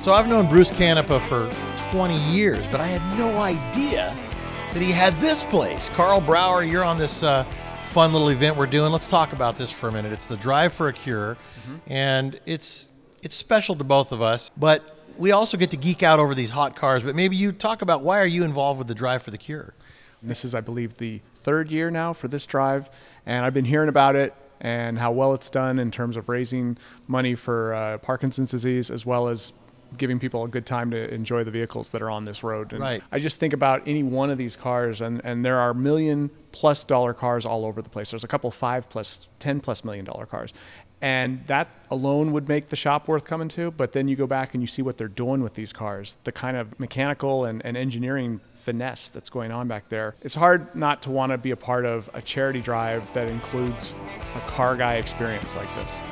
So 0.00 0.14
I've 0.14 0.28
known 0.28 0.48
Bruce 0.48 0.70
Canepa 0.70 1.20
for 1.20 1.50
20 1.92 2.16
years, 2.32 2.66
but 2.68 2.80
I 2.80 2.86
had 2.86 3.18
no 3.18 3.38
idea 3.38 4.16
that 4.72 4.80
he 4.80 4.90
had 4.90 5.20
this 5.20 5.42
place. 5.42 5.90
Carl 5.90 6.22
Brower, 6.22 6.62
you're 6.62 6.82
on 6.82 6.96
this 6.96 7.22
uh, 7.22 7.44
fun 7.90 8.10
little 8.14 8.30
event 8.30 8.56
we're 8.56 8.66
doing. 8.66 8.92
Let's 8.92 9.10
talk 9.10 9.34
about 9.34 9.58
this 9.58 9.70
for 9.70 9.90
a 9.90 9.92
minute. 9.92 10.14
It's 10.14 10.26
the 10.26 10.38
Drive 10.38 10.72
for 10.72 10.88
a 10.88 10.92
Cure, 10.94 11.36
mm-hmm. 11.36 11.76
and 11.86 12.40
it's 12.46 12.88
it's 13.22 13.34
special 13.34 13.76
to 13.76 13.84
both 13.84 14.10
of 14.10 14.22
us, 14.22 14.50
but 14.56 14.96
we 15.18 15.32
also 15.32 15.58
get 15.58 15.70
to 15.72 15.76
geek 15.76 16.02
out 16.02 16.18
over 16.18 16.34
these 16.34 16.48
hot 16.48 16.76
cars. 16.76 17.04
But 17.04 17.14
maybe 17.14 17.36
you 17.36 17.52
talk 17.52 17.82
about 17.82 18.00
why 18.00 18.20
are 18.20 18.26
you 18.26 18.42
involved 18.42 18.78
with 18.78 18.88
the 18.88 18.94
Drive 18.94 19.22
for 19.22 19.30
the 19.30 19.38
Cure? 19.38 19.74
This 20.22 20.46
is, 20.46 20.54
I 20.54 20.62
believe, 20.62 20.94
the 20.94 21.20
third 21.42 21.70
year 21.70 21.90
now 21.90 22.14
for 22.14 22.26
this 22.26 22.46
drive, 22.46 22.88
and 23.26 23.44
I've 23.44 23.54
been 23.54 23.66
hearing 23.66 23.90
about 23.90 24.16
it 24.16 24.34
and 24.62 24.98
how 24.98 25.12
well 25.12 25.34
it's 25.34 25.50
done 25.50 25.78
in 25.78 25.90
terms 25.90 26.16
of 26.16 26.30
raising 26.30 26.78
money 27.06 27.34
for 27.34 27.74
uh, 27.74 27.98
Parkinson's 27.98 28.50
disease 28.50 28.90
as 28.90 29.04
well 29.04 29.28
as 29.28 29.52
giving 29.96 30.18
people 30.18 30.44
a 30.44 30.48
good 30.48 30.66
time 30.66 30.90
to 30.90 31.12
enjoy 31.12 31.44
the 31.44 31.50
vehicles 31.50 31.90
that 31.90 32.02
are 32.02 32.10
on 32.10 32.24
this 32.24 32.42
road. 32.42 32.72
And 32.72 32.80
right. 32.80 33.02
I 33.10 33.18
just 33.18 33.38
think 33.38 33.52
about 33.52 33.82
any 33.86 34.02
one 34.02 34.30
of 34.30 34.38
these 34.38 34.56
cars, 34.56 35.00
and, 35.00 35.20
and 35.24 35.44
there 35.44 35.58
are 35.58 35.74
million 35.74 36.30
plus 36.52 36.84
dollar 36.84 37.14
cars 37.14 37.44
all 37.44 37.64
over 37.64 37.82
the 37.82 37.90
place. 37.90 38.10
There's 38.10 38.24
a 38.24 38.28
couple 38.28 38.50
five 38.50 38.88
plus, 38.88 39.28
10 39.38 39.60
plus 39.60 39.84
million 39.84 40.04
dollar 40.04 40.26
cars. 40.26 40.52
And 41.02 41.46
that 41.46 41.68
alone 41.90 42.32
would 42.32 42.46
make 42.46 42.68
the 42.68 42.76
shop 42.76 43.08
worth 43.08 43.24
coming 43.24 43.48
to. 43.50 43.70
But 43.70 43.92
then 43.92 44.06
you 44.06 44.16
go 44.16 44.26
back 44.26 44.52
and 44.52 44.62
you 44.62 44.66
see 44.66 44.82
what 44.82 44.98
they're 44.98 45.08
doing 45.08 45.42
with 45.42 45.54
these 45.54 45.72
cars, 45.72 46.16
the 46.24 46.32
kind 46.32 46.56
of 46.56 46.78
mechanical 46.78 47.46
and, 47.46 47.64
and 47.64 47.76
engineering 47.76 48.40
finesse 48.54 49.08
that's 49.08 49.30
going 49.30 49.50
on 49.50 49.66
back 49.66 49.88
there. 49.88 50.14
It's 50.20 50.34
hard 50.34 50.74
not 50.74 51.02
to 51.02 51.10
want 51.10 51.32
to 51.32 51.38
be 51.38 51.52
a 51.52 51.56
part 51.56 51.86
of 51.86 52.10
a 52.12 52.20
charity 52.20 52.60
drive 52.60 53.10
that 53.14 53.28
includes 53.28 53.94
a 54.36 54.40
car 54.40 54.76
guy 54.76 54.94
experience 54.96 55.56
like 55.56 55.74
this. 55.76 56.02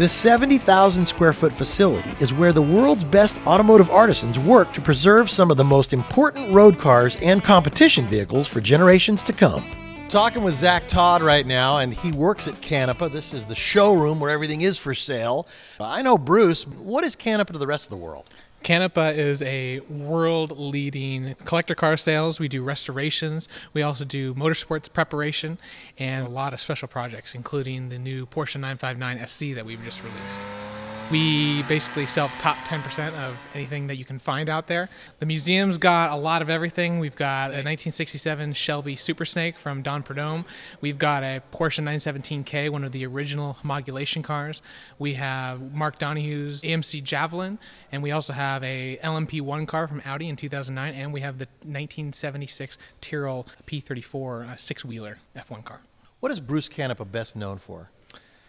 This 0.00 0.12
70,000 0.14 1.04
square 1.04 1.34
foot 1.34 1.52
facility 1.52 2.10
is 2.20 2.32
where 2.32 2.54
the 2.54 2.62
world's 2.62 3.04
best 3.04 3.38
automotive 3.46 3.90
artisans 3.90 4.38
work 4.38 4.72
to 4.72 4.80
preserve 4.80 5.28
some 5.28 5.50
of 5.50 5.58
the 5.58 5.64
most 5.64 5.92
important 5.92 6.54
road 6.54 6.78
cars 6.78 7.16
and 7.16 7.44
competition 7.44 8.06
vehicles 8.06 8.48
for 8.48 8.62
generations 8.62 9.22
to 9.24 9.34
come. 9.34 9.62
Talking 10.08 10.42
with 10.42 10.54
Zach 10.54 10.88
Todd 10.88 11.20
right 11.20 11.46
now, 11.46 11.80
and 11.80 11.92
he 11.92 12.12
works 12.12 12.48
at 12.48 12.54
Canepa. 12.62 13.12
This 13.12 13.34
is 13.34 13.44
the 13.44 13.54
showroom 13.54 14.20
where 14.20 14.30
everything 14.30 14.62
is 14.62 14.78
for 14.78 14.94
sale. 14.94 15.46
I 15.78 16.00
know 16.00 16.16
Bruce. 16.16 16.66
What 16.66 17.04
is 17.04 17.14
Canepa 17.14 17.52
to 17.52 17.58
the 17.58 17.66
rest 17.66 17.84
of 17.84 17.90
the 17.90 18.02
world? 18.02 18.24
Canepa 18.62 19.14
is 19.14 19.42
a 19.42 19.80
world 19.80 20.58
leading 20.58 21.34
collector 21.44 21.74
car 21.74 21.96
sales. 21.96 22.38
We 22.38 22.48
do 22.48 22.62
restorations. 22.62 23.48
We 23.72 23.82
also 23.82 24.04
do 24.04 24.34
motorsports 24.34 24.92
preparation 24.92 25.58
and 25.98 26.26
a 26.26 26.30
lot 26.30 26.52
of 26.52 26.60
special 26.60 26.88
projects, 26.88 27.34
including 27.34 27.88
the 27.88 27.98
new 27.98 28.26
Porsche 28.26 28.56
959 28.56 29.26
SC 29.26 29.54
that 29.54 29.64
we've 29.64 29.82
just 29.82 30.02
released. 30.02 30.69
We 31.10 31.64
basically 31.64 32.06
sell 32.06 32.28
the 32.28 32.36
top 32.38 32.56
10% 32.58 33.14
of 33.14 33.48
anything 33.52 33.88
that 33.88 33.96
you 33.96 34.04
can 34.04 34.20
find 34.20 34.48
out 34.48 34.68
there. 34.68 34.88
The 35.18 35.26
museum's 35.26 35.76
got 35.76 36.12
a 36.12 36.14
lot 36.14 36.40
of 36.40 36.48
everything. 36.48 37.00
We've 37.00 37.16
got 37.16 37.46
a 37.46 37.66
1967 37.66 38.52
Shelby 38.52 38.94
Super 38.94 39.24
Snake 39.24 39.58
from 39.58 39.82
Don 39.82 40.04
Prudhomme. 40.04 40.44
We've 40.80 40.98
got 40.98 41.24
a 41.24 41.42
Porsche 41.52 41.82
917K, 41.82 42.70
one 42.70 42.84
of 42.84 42.92
the 42.92 43.04
original 43.06 43.58
homologation 43.60 44.22
cars. 44.22 44.62
We 45.00 45.14
have 45.14 45.74
Mark 45.74 45.98
Donohue's 45.98 46.62
AMC 46.62 47.02
Javelin, 47.02 47.58
and 47.90 48.04
we 48.04 48.12
also 48.12 48.32
have 48.32 48.62
a 48.62 48.96
LMP1 49.02 49.66
car 49.66 49.88
from 49.88 50.00
Audi 50.04 50.28
in 50.28 50.36
2009, 50.36 50.94
and 50.94 51.12
we 51.12 51.22
have 51.22 51.38
the 51.38 51.46
1976 51.64 52.78
Tyrrell 53.00 53.48
P34 53.66 54.48
uh, 54.48 54.56
six-wheeler 54.56 55.18
F1 55.34 55.64
car. 55.64 55.80
What 56.20 56.30
is 56.30 56.38
Bruce 56.38 56.68
Canepa 56.68 57.10
best 57.10 57.34
known 57.34 57.58
for? 57.58 57.90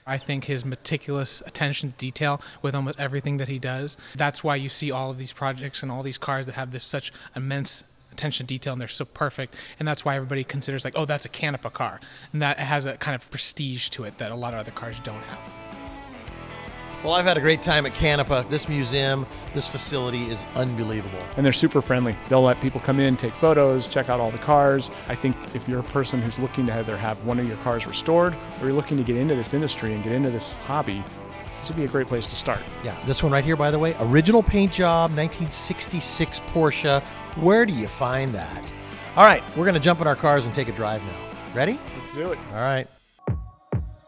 I 0.05 0.17
think 0.17 0.45
his 0.45 0.65
meticulous 0.65 1.41
attention 1.45 1.91
to 1.91 1.97
detail 1.97 2.41
with 2.61 2.75
almost 2.75 2.99
everything 2.99 3.37
that 3.37 3.47
he 3.47 3.59
does. 3.59 3.97
That's 4.15 4.43
why 4.43 4.55
you 4.55 4.69
see 4.69 4.91
all 4.91 5.11
of 5.11 5.17
these 5.17 5.33
projects 5.33 5.83
and 5.83 5.91
all 5.91 6.03
these 6.03 6.17
cars 6.17 6.45
that 6.47 6.55
have 6.55 6.71
this 6.71 6.83
such 6.83 7.11
immense 7.35 7.83
attention 8.11 8.45
to 8.45 8.53
detail 8.53 8.73
and 8.73 8.81
they're 8.81 8.89
so 8.89 9.05
perfect 9.05 9.55
and 9.79 9.87
that's 9.87 10.03
why 10.03 10.17
everybody 10.17 10.43
considers 10.43 10.83
like 10.83 10.93
oh 10.97 11.05
that's 11.05 11.25
a 11.25 11.29
Canepa 11.29 11.71
car 11.71 12.01
and 12.33 12.41
that 12.41 12.59
has 12.59 12.85
a 12.85 12.97
kind 12.97 13.15
of 13.15 13.29
prestige 13.31 13.87
to 13.87 14.03
it 14.03 14.17
that 14.17 14.31
a 14.31 14.35
lot 14.35 14.53
of 14.53 14.59
other 14.59 14.71
cars 14.71 14.99
don't 14.99 15.23
have. 15.23 15.70
Well, 17.03 17.13
I've 17.13 17.25
had 17.25 17.35
a 17.35 17.41
great 17.41 17.63
time 17.63 17.87
at 17.87 17.95
Canepa. 17.95 18.47
This 18.47 18.69
museum, 18.69 19.25
this 19.55 19.67
facility 19.67 20.25
is 20.25 20.45
unbelievable. 20.53 21.17
And 21.35 21.43
they're 21.43 21.51
super 21.51 21.81
friendly. 21.81 22.15
They'll 22.29 22.43
let 22.43 22.61
people 22.61 22.79
come 22.79 22.99
in, 22.99 23.17
take 23.17 23.33
photos, 23.33 23.89
check 23.89 24.07
out 24.07 24.19
all 24.19 24.29
the 24.29 24.37
cars. 24.37 24.91
I 25.07 25.15
think 25.15 25.35
if 25.55 25.67
you're 25.67 25.79
a 25.79 25.83
person 25.83 26.21
who's 26.21 26.37
looking 26.37 26.67
to 26.67 26.77
either 26.77 26.95
have 26.95 27.25
one 27.25 27.39
of 27.39 27.47
your 27.47 27.57
cars 27.57 27.87
restored 27.87 28.35
or 28.59 28.67
you're 28.67 28.75
looking 28.75 28.97
to 28.97 29.03
get 29.03 29.15
into 29.15 29.33
this 29.33 29.55
industry 29.55 29.95
and 29.95 30.03
get 30.03 30.13
into 30.13 30.29
this 30.29 30.53
hobby, 30.55 31.03
this 31.59 31.69
would 31.69 31.77
be 31.77 31.85
a 31.85 31.87
great 31.87 32.05
place 32.05 32.27
to 32.27 32.35
start. 32.35 32.59
Yeah, 32.83 32.95
this 33.05 33.23
one 33.23 33.31
right 33.31 33.43
here, 33.43 33.55
by 33.55 33.71
the 33.71 33.79
way, 33.79 33.95
original 33.99 34.43
paint 34.43 34.71
job, 34.71 35.09
1966 35.09 36.39
Porsche. 36.49 37.03
Where 37.37 37.65
do 37.65 37.73
you 37.73 37.87
find 37.87 38.31
that? 38.35 38.71
All 39.15 39.25
right, 39.25 39.43
we're 39.57 39.65
going 39.65 39.73
to 39.73 39.79
jump 39.79 40.01
in 40.01 40.07
our 40.07 40.15
cars 40.15 40.45
and 40.45 40.53
take 40.53 40.69
a 40.69 40.71
drive 40.71 41.01
now. 41.03 41.19
Ready? 41.55 41.79
Let's 41.97 42.13
do 42.13 42.31
it. 42.31 42.37
All 42.51 42.61
right. 42.61 42.87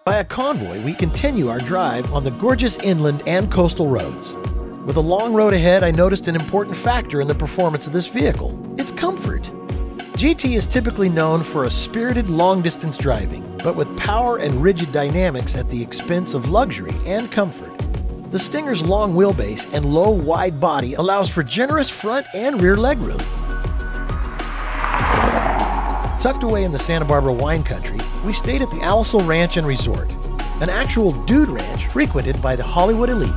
By 0.05 0.17
a 0.17 0.25
convoy, 0.25 0.83
we 0.83 0.93
continue 0.93 1.47
our 1.47 1.59
drive 1.59 2.11
on 2.11 2.25
the 2.25 2.31
gorgeous 2.31 2.75
inland 2.79 3.23
and 3.25 3.49
coastal 3.49 3.87
roads. 3.87 4.33
With 4.85 4.97
a 4.97 5.01
long 5.01 5.33
road 5.33 5.53
ahead, 5.53 5.81
I 5.81 5.91
noticed 5.91 6.27
an 6.27 6.35
important 6.35 6.75
factor 6.75 7.21
in 7.21 7.27
the 7.29 7.33
performance 7.33 7.87
of 7.87 7.93
this 7.93 8.09
vehicle 8.09 8.51
its 8.77 8.91
comfort. 8.91 9.43
GT 10.17 10.57
is 10.57 10.65
typically 10.65 11.07
known 11.07 11.41
for 11.41 11.63
a 11.63 11.71
spirited 11.71 12.29
long 12.29 12.61
distance 12.61 12.97
driving, 12.97 13.49
but 13.63 13.77
with 13.77 13.95
power 13.95 14.39
and 14.39 14.61
rigid 14.61 14.91
dynamics 14.91 15.55
at 15.55 15.69
the 15.69 15.81
expense 15.81 16.33
of 16.33 16.49
luxury 16.49 16.95
and 17.05 17.31
comfort. 17.31 17.71
The 18.29 18.39
Stinger's 18.39 18.81
long 18.81 19.13
wheelbase 19.13 19.73
and 19.73 19.85
low, 19.85 20.09
wide 20.09 20.59
body 20.59 20.95
allows 20.95 21.29
for 21.29 21.43
generous 21.43 21.89
front 21.89 22.27
and 22.33 22.61
rear 22.61 22.75
legroom. 22.75 23.21
Tucked 26.23 26.43
away 26.43 26.63
in 26.63 26.71
the 26.71 26.79
Santa 26.79 27.03
Barbara 27.03 27.33
wine 27.33 27.63
country, 27.63 27.99
we 28.23 28.31
stayed 28.31 28.61
at 28.61 28.69
the 28.69 28.77
Alisal 28.77 29.27
Ranch 29.27 29.57
and 29.57 29.67
Resort, 29.67 30.09
an 30.61 30.69
actual 30.69 31.11
dude 31.25 31.49
ranch 31.49 31.87
frequented 31.87 32.41
by 32.41 32.55
the 32.55 32.63
Hollywood 32.63 33.09
elite. 33.09 33.29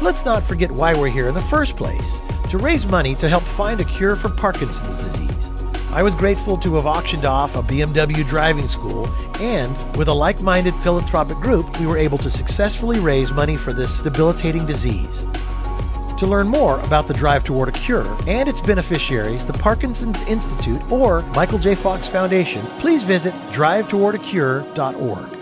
Let's 0.00 0.24
not 0.24 0.44
forget 0.44 0.70
why 0.70 0.94
we're 0.94 1.08
here 1.08 1.28
in 1.28 1.34
the 1.34 1.42
first 1.50 1.76
place 1.76 2.22
to 2.50 2.56
raise 2.56 2.86
money 2.86 3.16
to 3.16 3.28
help 3.28 3.42
find 3.42 3.80
a 3.80 3.84
cure 3.84 4.14
for 4.14 4.28
Parkinson's 4.28 4.98
disease. 4.98 5.50
I 5.90 6.04
was 6.04 6.14
grateful 6.14 6.56
to 6.58 6.76
have 6.76 6.86
auctioned 6.86 7.24
off 7.24 7.56
a 7.56 7.62
BMW 7.64 8.24
driving 8.28 8.68
school, 8.68 9.08
and 9.40 9.76
with 9.96 10.06
a 10.06 10.14
like 10.14 10.40
minded 10.40 10.74
philanthropic 10.84 11.38
group, 11.38 11.80
we 11.80 11.86
were 11.86 11.98
able 11.98 12.18
to 12.18 12.30
successfully 12.30 13.00
raise 13.00 13.32
money 13.32 13.56
for 13.56 13.72
this 13.72 13.98
debilitating 13.98 14.66
disease. 14.66 15.24
To 16.18 16.26
learn 16.26 16.48
more 16.48 16.80
about 16.80 17.06
the 17.06 17.14
drive 17.14 17.44
toward 17.44 17.68
a 17.68 17.72
cure 17.72 18.04
and 18.26 18.48
its 18.48 18.60
beneficiaries, 18.60 19.46
the 19.46 19.52
Parkinson's 19.52 20.20
Institute, 20.22 20.90
or 20.90 21.22
Michael 21.26 21.60
J. 21.60 21.76
Fox 21.76 22.08
Foundation, 22.08 22.60
please 22.80 23.04
visit 23.04 23.32
drivetowardacure.org. 23.52 25.38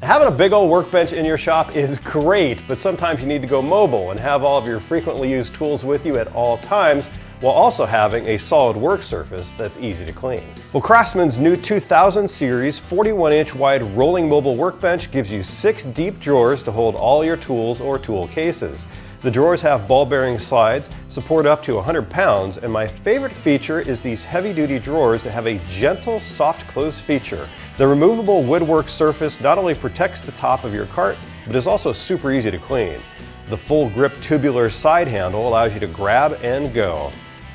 Having 0.00 0.28
a 0.28 0.30
big 0.30 0.52
old 0.52 0.70
workbench 0.70 1.12
in 1.12 1.26
your 1.26 1.36
shop 1.36 1.76
is 1.76 1.98
great, 1.98 2.66
but 2.66 2.78
sometimes 2.78 3.20
you 3.20 3.26
need 3.26 3.42
to 3.42 3.48
go 3.48 3.60
mobile 3.60 4.12
and 4.12 4.18
have 4.18 4.42
all 4.42 4.56
of 4.56 4.66
your 4.66 4.80
frequently 4.80 5.30
used 5.30 5.54
tools 5.54 5.84
with 5.84 6.06
you 6.06 6.16
at 6.16 6.34
all 6.34 6.56
times 6.56 7.08
while 7.42 7.52
also 7.52 7.84
having 7.84 8.24
a 8.28 8.38
solid 8.38 8.76
work 8.76 9.02
surface 9.02 9.52
that's 9.58 9.76
easy 9.78 10.06
to 10.06 10.12
clean. 10.12 10.44
Well, 10.72 10.80
Craftsman's 10.80 11.38
new 11.38 11.56
2000 11.56 12.28
series 12.28 12.78
41 12.78 13.32
inch 13.32 13.54
wide 13.54 13.82
rolling 13.96 14.28
mobile 14.28 14.54
workbench 14.54 15.10
gives 15.10 15.30
you 15.30 15.42
six 15.42 15.82
deep 15.82 16.20
drawers 16.20 16.62
to 16.62 16.70
hold 16.70 16.94
all 16.94 17.24
your 17.24 17.36
tools 17.36 17.80
or 17.80 17.98
tool 17.98 18.28
cases. 18.28 18.86
The 19.22 19.30
drawers 19.30 19.60
have 19.60 19.88
ball 19.88 20.06
bearing 20.06 20.38
slides, 20.38 20.88
support 21.08 21.44
up 21.44 21.64
to 21.64 21.74
100 21.74 22.08
pounds, 22.08 22.58
and 22.58 22.72
my 22.72 22.86
favorite 22.86 23.32
feature 23.32 23.80
is 23.80 24.00
these 24.00 24.22
heavy 24.22 24.52
duty 24.52 24.78
drawers 24.78 25.24
that 25.24 25.32
have 25.32 25.46
a 25.46 25.60
gentle 25.68 26.20
soft 26.20 26.66
close 26.68 26.98
feature. 26.98 27.48
The 27.76 27.86
removable 27.86 28.44
woodwork 28.44 28.88
surface 28.88 29.40
not 29.40 29.58
only 29.58 29.74
protects 29.74 30.20
the 30.20 30.32
top 30.32 30.62
of 30.62 30.72
your 30.72 30.86
cart, 30.86 31.16
but 31.46 31.56
is 31.56 31.66
also 31.66 31.92
super 31.92 32.32
easy 32.32 32.52
to 32.52 32.58
clean. 32.58 33.00
The 33.48 33.56
full 33.56 33.90
grip 33.90 34.12
tubular 34.20 34.70
side 34.70 35.08
handle 35.08 35.48
allows 35.48 35.74
you 35.74 35.80
to 35.80 35.88
grab 35.88 36.38
and 36.42 36.72
go. 36.72 37.10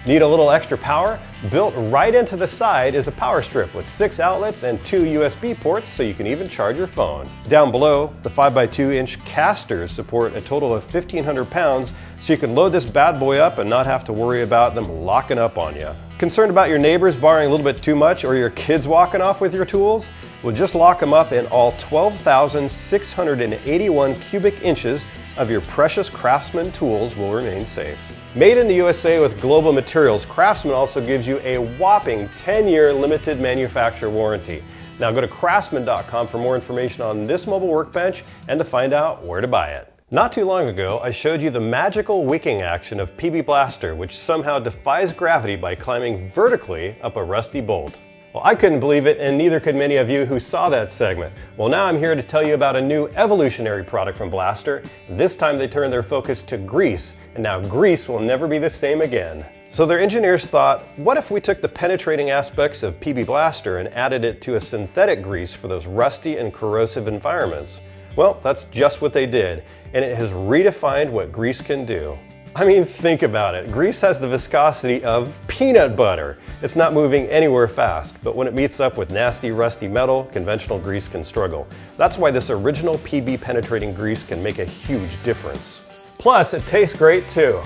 Need 0.07 0.21
a 0.21 0.27
little 0.27 0.51
extra 0.51 0.77
power? 0.77 1.19
Built 1.51 1.73
right 1.75 2.15
into 2.15 2.37
the 2.37 2.47
side 2.47 2.95
is 2.95 3.09
a 3.09 3.11
power 3.11 3.41
strip 3.41 3.75
with 3.75 3.89
six 3.89 4.21
outlets 4.21 4.63
and 4.63 4.81
two 4.85 5.03
USB 5.03 5.59
ports 5.59 5.89
so 5.89 6.01
you 6.01 6.13
can 6.13 6.25
even 6.25 6.47
charge 6.47 6.77
your 6.77 6.87
phone. 6.87 7.27
Down 7.49 7.71
below, 7.71 8.13
the 8.23 8.29
5x2 8.29 8.93
inch 8.93 9.21
casters 9.25 9.91
support 9.91 10.33
a 10.33 10.39
total 10.39 10.73
of 10.73 10.85
1500 10.85 11.51
pounds 11.51 11.91
so 12.21 12.31
you 12.31 12.39
can 12.39 12.55
load 12.55 12.69
this 12.69 12.85
bad 12.85 13.19
boy 13.19 13.39
up 13.39 13.57
and 13.57 13.69
not 13.69 13.85
have 13.85 14.05
to 14.05 14.13
worry 14.13 14.43
about 14.43 14.75
them 14.75 14.89
locking 15.03 15.37
up 15.37 15.57
on 15.57 15.75
you. 15.75 15.89
Concerned 16.19 16.51
about 16.51 16.69
your 16.69 16.79
neighbors 16.79 17.17
borrowing 17.17 17.49
a 17.49 17.51
little 17.51 17.65
bit 17.65 17.83
too 17.83 17.93
much 17.93 18.23
or 18.23 18.37
your 18.37 18.51
kids 18.51 18.87
walking 18.87 19.19
off 19.19 19.41
with 19.41 19.53
your 19.53 19.65
tools? 19.65 20.07
Well, 20.41 20.55
just 20.55 20.73
lock 20.73 21.01
them 21.01 21.13
up 21.13 21.33
and 21.33 21.49
all 21.49 21.73
12,681 21.79 24.15
cubic 24.21 24.61
inches 24.61 25.03
of 25.35 25.51
your 25.51 25.59
precious 25.59 26.09
Craftsman 26.09 26.71
tools 26.71 27.17
will 27.17 27.33
remain 27.33 27.65
safe. 27.65 27.99
Made 28.37 28.59
in 28.59 28.67
the 28.67 28.75
USA 28.75 29.19
with 29.19 29.41
global 29.41 29.73
materials, 29.73 30.23
Craftsman 30.23 30.75
also 30.75 31.03
gives 31.03 31.27
you 31.27 31.39
a 31.39 31.57
whopping 31.57 32.29
10-year 32.29 32.93
limited 32.93 33.39
manufacturer 33.39 34.11
warranty. 34.11 34.63
Now 34.99 35.11
go 35.11 35.21
to 35.21 35.27
craftsman.com 35.27 36.27
for 36.27 36.37
more 36.37 36.53
information 36.53 37.01
on 37.01 37.25
this 37.25 37.47
mobile 37.47 37.67
workbench 37.67 38.23
and 38.47 38.59
to 38.59 38.63
find 38.63 38.93
out 38.93 39.25
where 39.25 39.41
to 39.41 39.47
buy 39.47 39.71
it. 39.71 39.91
Not 40.11 40.31
too 40.31 40.45
long 40.45 40.69
ago, 40.69 40.99
I 40.99 41.09
showed 41.09 41.41
you 41.41 41.49
the 41.49 41.59
magical 41.59 42.25
wicking 42.25 42.61
action 42.61 42.99
of 42.99 43.17
PB 43.17 43.47
Blaster, 43.47 43.95
which 43.95 44.15
somehow 44.15 44.59
defies 44.59 45.11
gravity 45.11 45.55
by 45.55 45.73
climbing 45.73 46.31
vertically 46.31 46.95
up 47.01 47.15
a 47.15 47.23
rusty 47.23 47.59
bolt. 47.59 47.99
Well, 48.35 48.43
I 48.45 48.53
couldn't 48.53 48.81
believe 48.81 49.07
it, 49.07 49.19
and 49.19 49.35
neither 49.35 49.59
could 49.59 49.75
many 49.75 49.95
of 49.95 50.11
you 50.11 50.23
who 50.23 50.39
saw 50.39 50.69
that 50.69 50.91
segment. 50.91 51.33
Well, 51.57 51.69
now 51.69 51.85
I'm 51.85 51.97
here 51.97 52.13
to 52.13 52.21
tell 52.21 52.43
you 52.43 52.53
about 52.53 52.75
a 52.75 52.81
new 52.81 53.07
evolutionary 53.15 53.83
product 53.83 54.15
from 54.15 54.29
Blaster. 54.29 54.83
This 55.09 55.35
time 55.35 55.57
they 55.57 55.67
turned 55.67 55.91
their 55.91 56.03
focus 56.03 56.43
to 56.43 56.57
grease, 56.59 57.15
and 57.37 57.43
now 57.43 57.61
grease 57.61 58.09
will 58.09 58.19
never 58.19 58.47
be 58.47 58.57
the 58.57 58.69
same 58.69 59.01
again. 59.01 59.45
So 59.69 59.85
their 59.85 59.99
engineers 59.99 60.43
thought, 60.43 60.83
what 60.97 61.17
if 61.17 61.29
we 61.29 61.39
took 61.39 61.61
the 61.61 61.69
penetrating 61.69 62.31
aspects 62.31 62.81
of 62.81 62.99
PB 62.99 63.27
Blaster 63.27 63.77
and 63.77 63.89
added 63.89 64.25
it 64.25 64.41
to 64.41 64.55
a 64.55 64.59
synthetic 64.59 65.21
grease 65.21 65.53
for 65.53 65.67
those 65.67 65.85
rusty 65.85 66.37
and 66.37 66.51
corrosive 66.51 67.07
environments? 67.07 67.79
Well, 68.15 68.39
that's 68.41 68.63
just 68.65 69.03
what 69.03 69.13
they 69.13 69.27
did, 69.27 69.63
and 69.93 70.03
it 70.03 70.17
has 70.17 70.31
redefined 70.31 71.11
what 71.11 71.31
grease 71.31 71.61
can 71.61 71.85
do. 71.85 72.17
I 72.55 72.65
mean, 72.65 72.85
think 72.85 73.21
about 73.21 73.53
it. 73.53 73.71
Grease 73.71 74.01
has 74.01 74.19
the 74.19 74.27
viscosity 74.27 75.03
of 75.03 75.39
peanut 75.47 75.95
butter. 75.95 76.39
It's 76.63 76.75
not 76.75 76.91
moving 76.91 77.27
anywhere 77.27 77.67
fast, 77.67 78.15
but 78.23 78.35
when 78.35 78.47
it 78.47 78.55
meets 78.55 78.79
up 78.79 78.97
with 78.97 79.11
nasty, 79.11 79.51
rusty 79.51 79.87
metal, 79.87 80.23
conventional 80.31 80.79
grease 80.79 81.07
can 81.07 81.23
struggle. 81.23 81.67
That's 81.97 82.17
why 82.17 82.31
this 82.31 82.49
original 82.49 82.95
PB 82.95 83.41
penetrating 83.41 83.93
grease 83.93 84.23
can 84.23 84.41
make 84.41 84.57
a 84.57 84.65
huge 84.65 85.21
difference. 85.21 85.83
Plus, 86.17 86.53
it 86.53 86.65
tastes 86.65 86.95
great 86.95 87.27
too. 87.27 87.61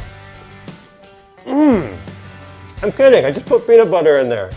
Mmm. 1.45 1.97
I'm 2.83 2.91
kidding, 2.91 3.25
I 3.25 3.31
just 3.31 3.45
put 3.45 3.67
peanut 3.67 3.91
butter 3.91 4.17
in 4.17 4.27
there 4.27 4.49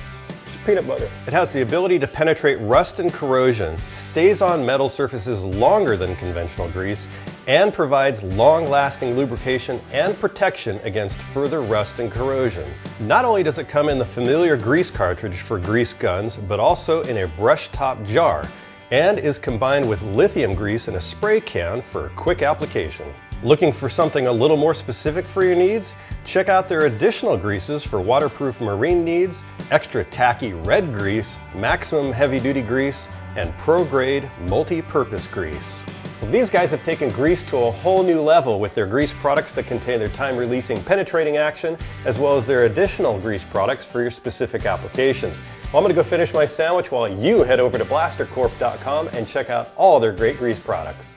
Just 0.46 0.64
peanut 0.64 0.86
butter. 0.86 1.10
It 1.26 1.32
has 1.32 1.52
the 1.52 1.60
ability 1.60 1.98
to 1.98 2.06
penetrate 2.06 2.58
rust 2.60 2.98
and 2.98 3.12
corrosion, 3.12 3.76
stays 3.92 4.40
on 4.40 4.64
metal 4.64 4.88
surfaces 4.88 5.44
longer 5.44 5.96
than 5.96 6.16
conventional 6.16 6.70
grease, 6.70 7.06
and 7.46 7.72
provides 7.74 8.22
long-lasting 8.22 9.16
lubrication 9.16 9.78
and 9.92 10.18
protection 10.18 10.78
against 10.84 11.20
further 11.20 11.60
rust 11.60 11.98
and 11.98 12.10
corrosion. 12.10 12.64
Not 13.00 13.26
only 13.26 13.42
does 13.42 13.58
it 13.58 13.68
come 13.68 13.90
in 13.90 13.98
the 13.98 14.04
familiar 14.04 14.56
grease 14.56 14.90
cartridge 14.90 15.36
for 15.36 15.58
grease 15.58 15.92
guns, 15.92 16.36
but 16.36 16.58
also 16.58 17.02
in 17.02 17.18
a 17.18 17.28
brush 17.28 17.68
top 17.68 18.02
jar, 18.04 18.48
and 18.90 19.18
is 19.18 19.38
combined 19.38 19.86
with 19.86 20.02
lithium 20.02 20.54
grease 20.54 20.88
in 20.88 20.94
a 20.94 21.00
spray 21.00 21.40
can 21.40 21.82
for 21.82 22.10
quick 22.16 22.40
application. 22.42 23.12
Looking 23.44 23.74
for 23.74 23.90
something 23.90 24.26
a 24.26 24.32
little 24.32 24.56
more 24.56 24.72
specific 24.72 25.26
for 25.26 25.44
your 25.44 25.54
needs? 25.54 25.94
Check 26.24 26.48
out 26.48 26.66
their 26.66 26.86
additional 26.86 27.36
greases 27.36 27.84
for 27.84 28.00
waterproof 28.00 28.58
marine 28.58 29.04
needs, 29.04 29.44
extra 29.70 30.02
tacky 30.04 30.54
red 30.54 30.94
grease, 30.94 31.36
maximum 31.54 32.10
heavy 32.10 32.40
duty 32.40 32.62
grease, 32.62 33.06
and 33.36 33.54
pro 33.58 33.84
grade 33.84 34.30
multi-purpose 34.46 35.26
grease. 35.26 35.84
These 36.30 36.48
guys 36.48 36.70
have 36.70 36.82
taken 36.82 37.10
grease 37.10 37.42
to 37.50 37.58
a 37.58 37.70
whole 37.70 38.02
new 38.02 38.22
level 38.22 38.58
with 38.60 38.74
their 38.74 38.86
grease 38.86 39.12
products 39.12 39.52
that 39.52 39.66
contain 39.66 39.98
their 39.98 40.08
time 40.08 40.38
releasing 40.38 40.82
penetrating 40.82 41.36
action, 41.36 41.76
as 42.06 42.18
well 42.18 42.38
as 42.38 42.46
their 42.46 42.64
additional 42.64 43.20
grease 43.20 43.44
products 43.44 43.84
for 43.84 44.00
your 44.00 44.10
specific 44.10 44.64
applications. 44.64 45.38
Well, 45.64 45.80
I'm 45.80 45.84
gonna 45.84 45.92
go 45.92 46.02
finish 46.02 46.32
my 46.32 46.46
sandwich 46.46 46.90
while 46.90 47.06
you 47.06 47.42
head 47.42 47.60
over 47.60 47.76
to 47.76 47.84
blastercorp.com 47.84 49.08
and 49.08 49.28
check 49.28 49.50
out 49.50 49.70
all 49.76 50.00
their 50.00 50.12
great 50.12 50.38
grease 50.38 50.58
products. 50.58 51.16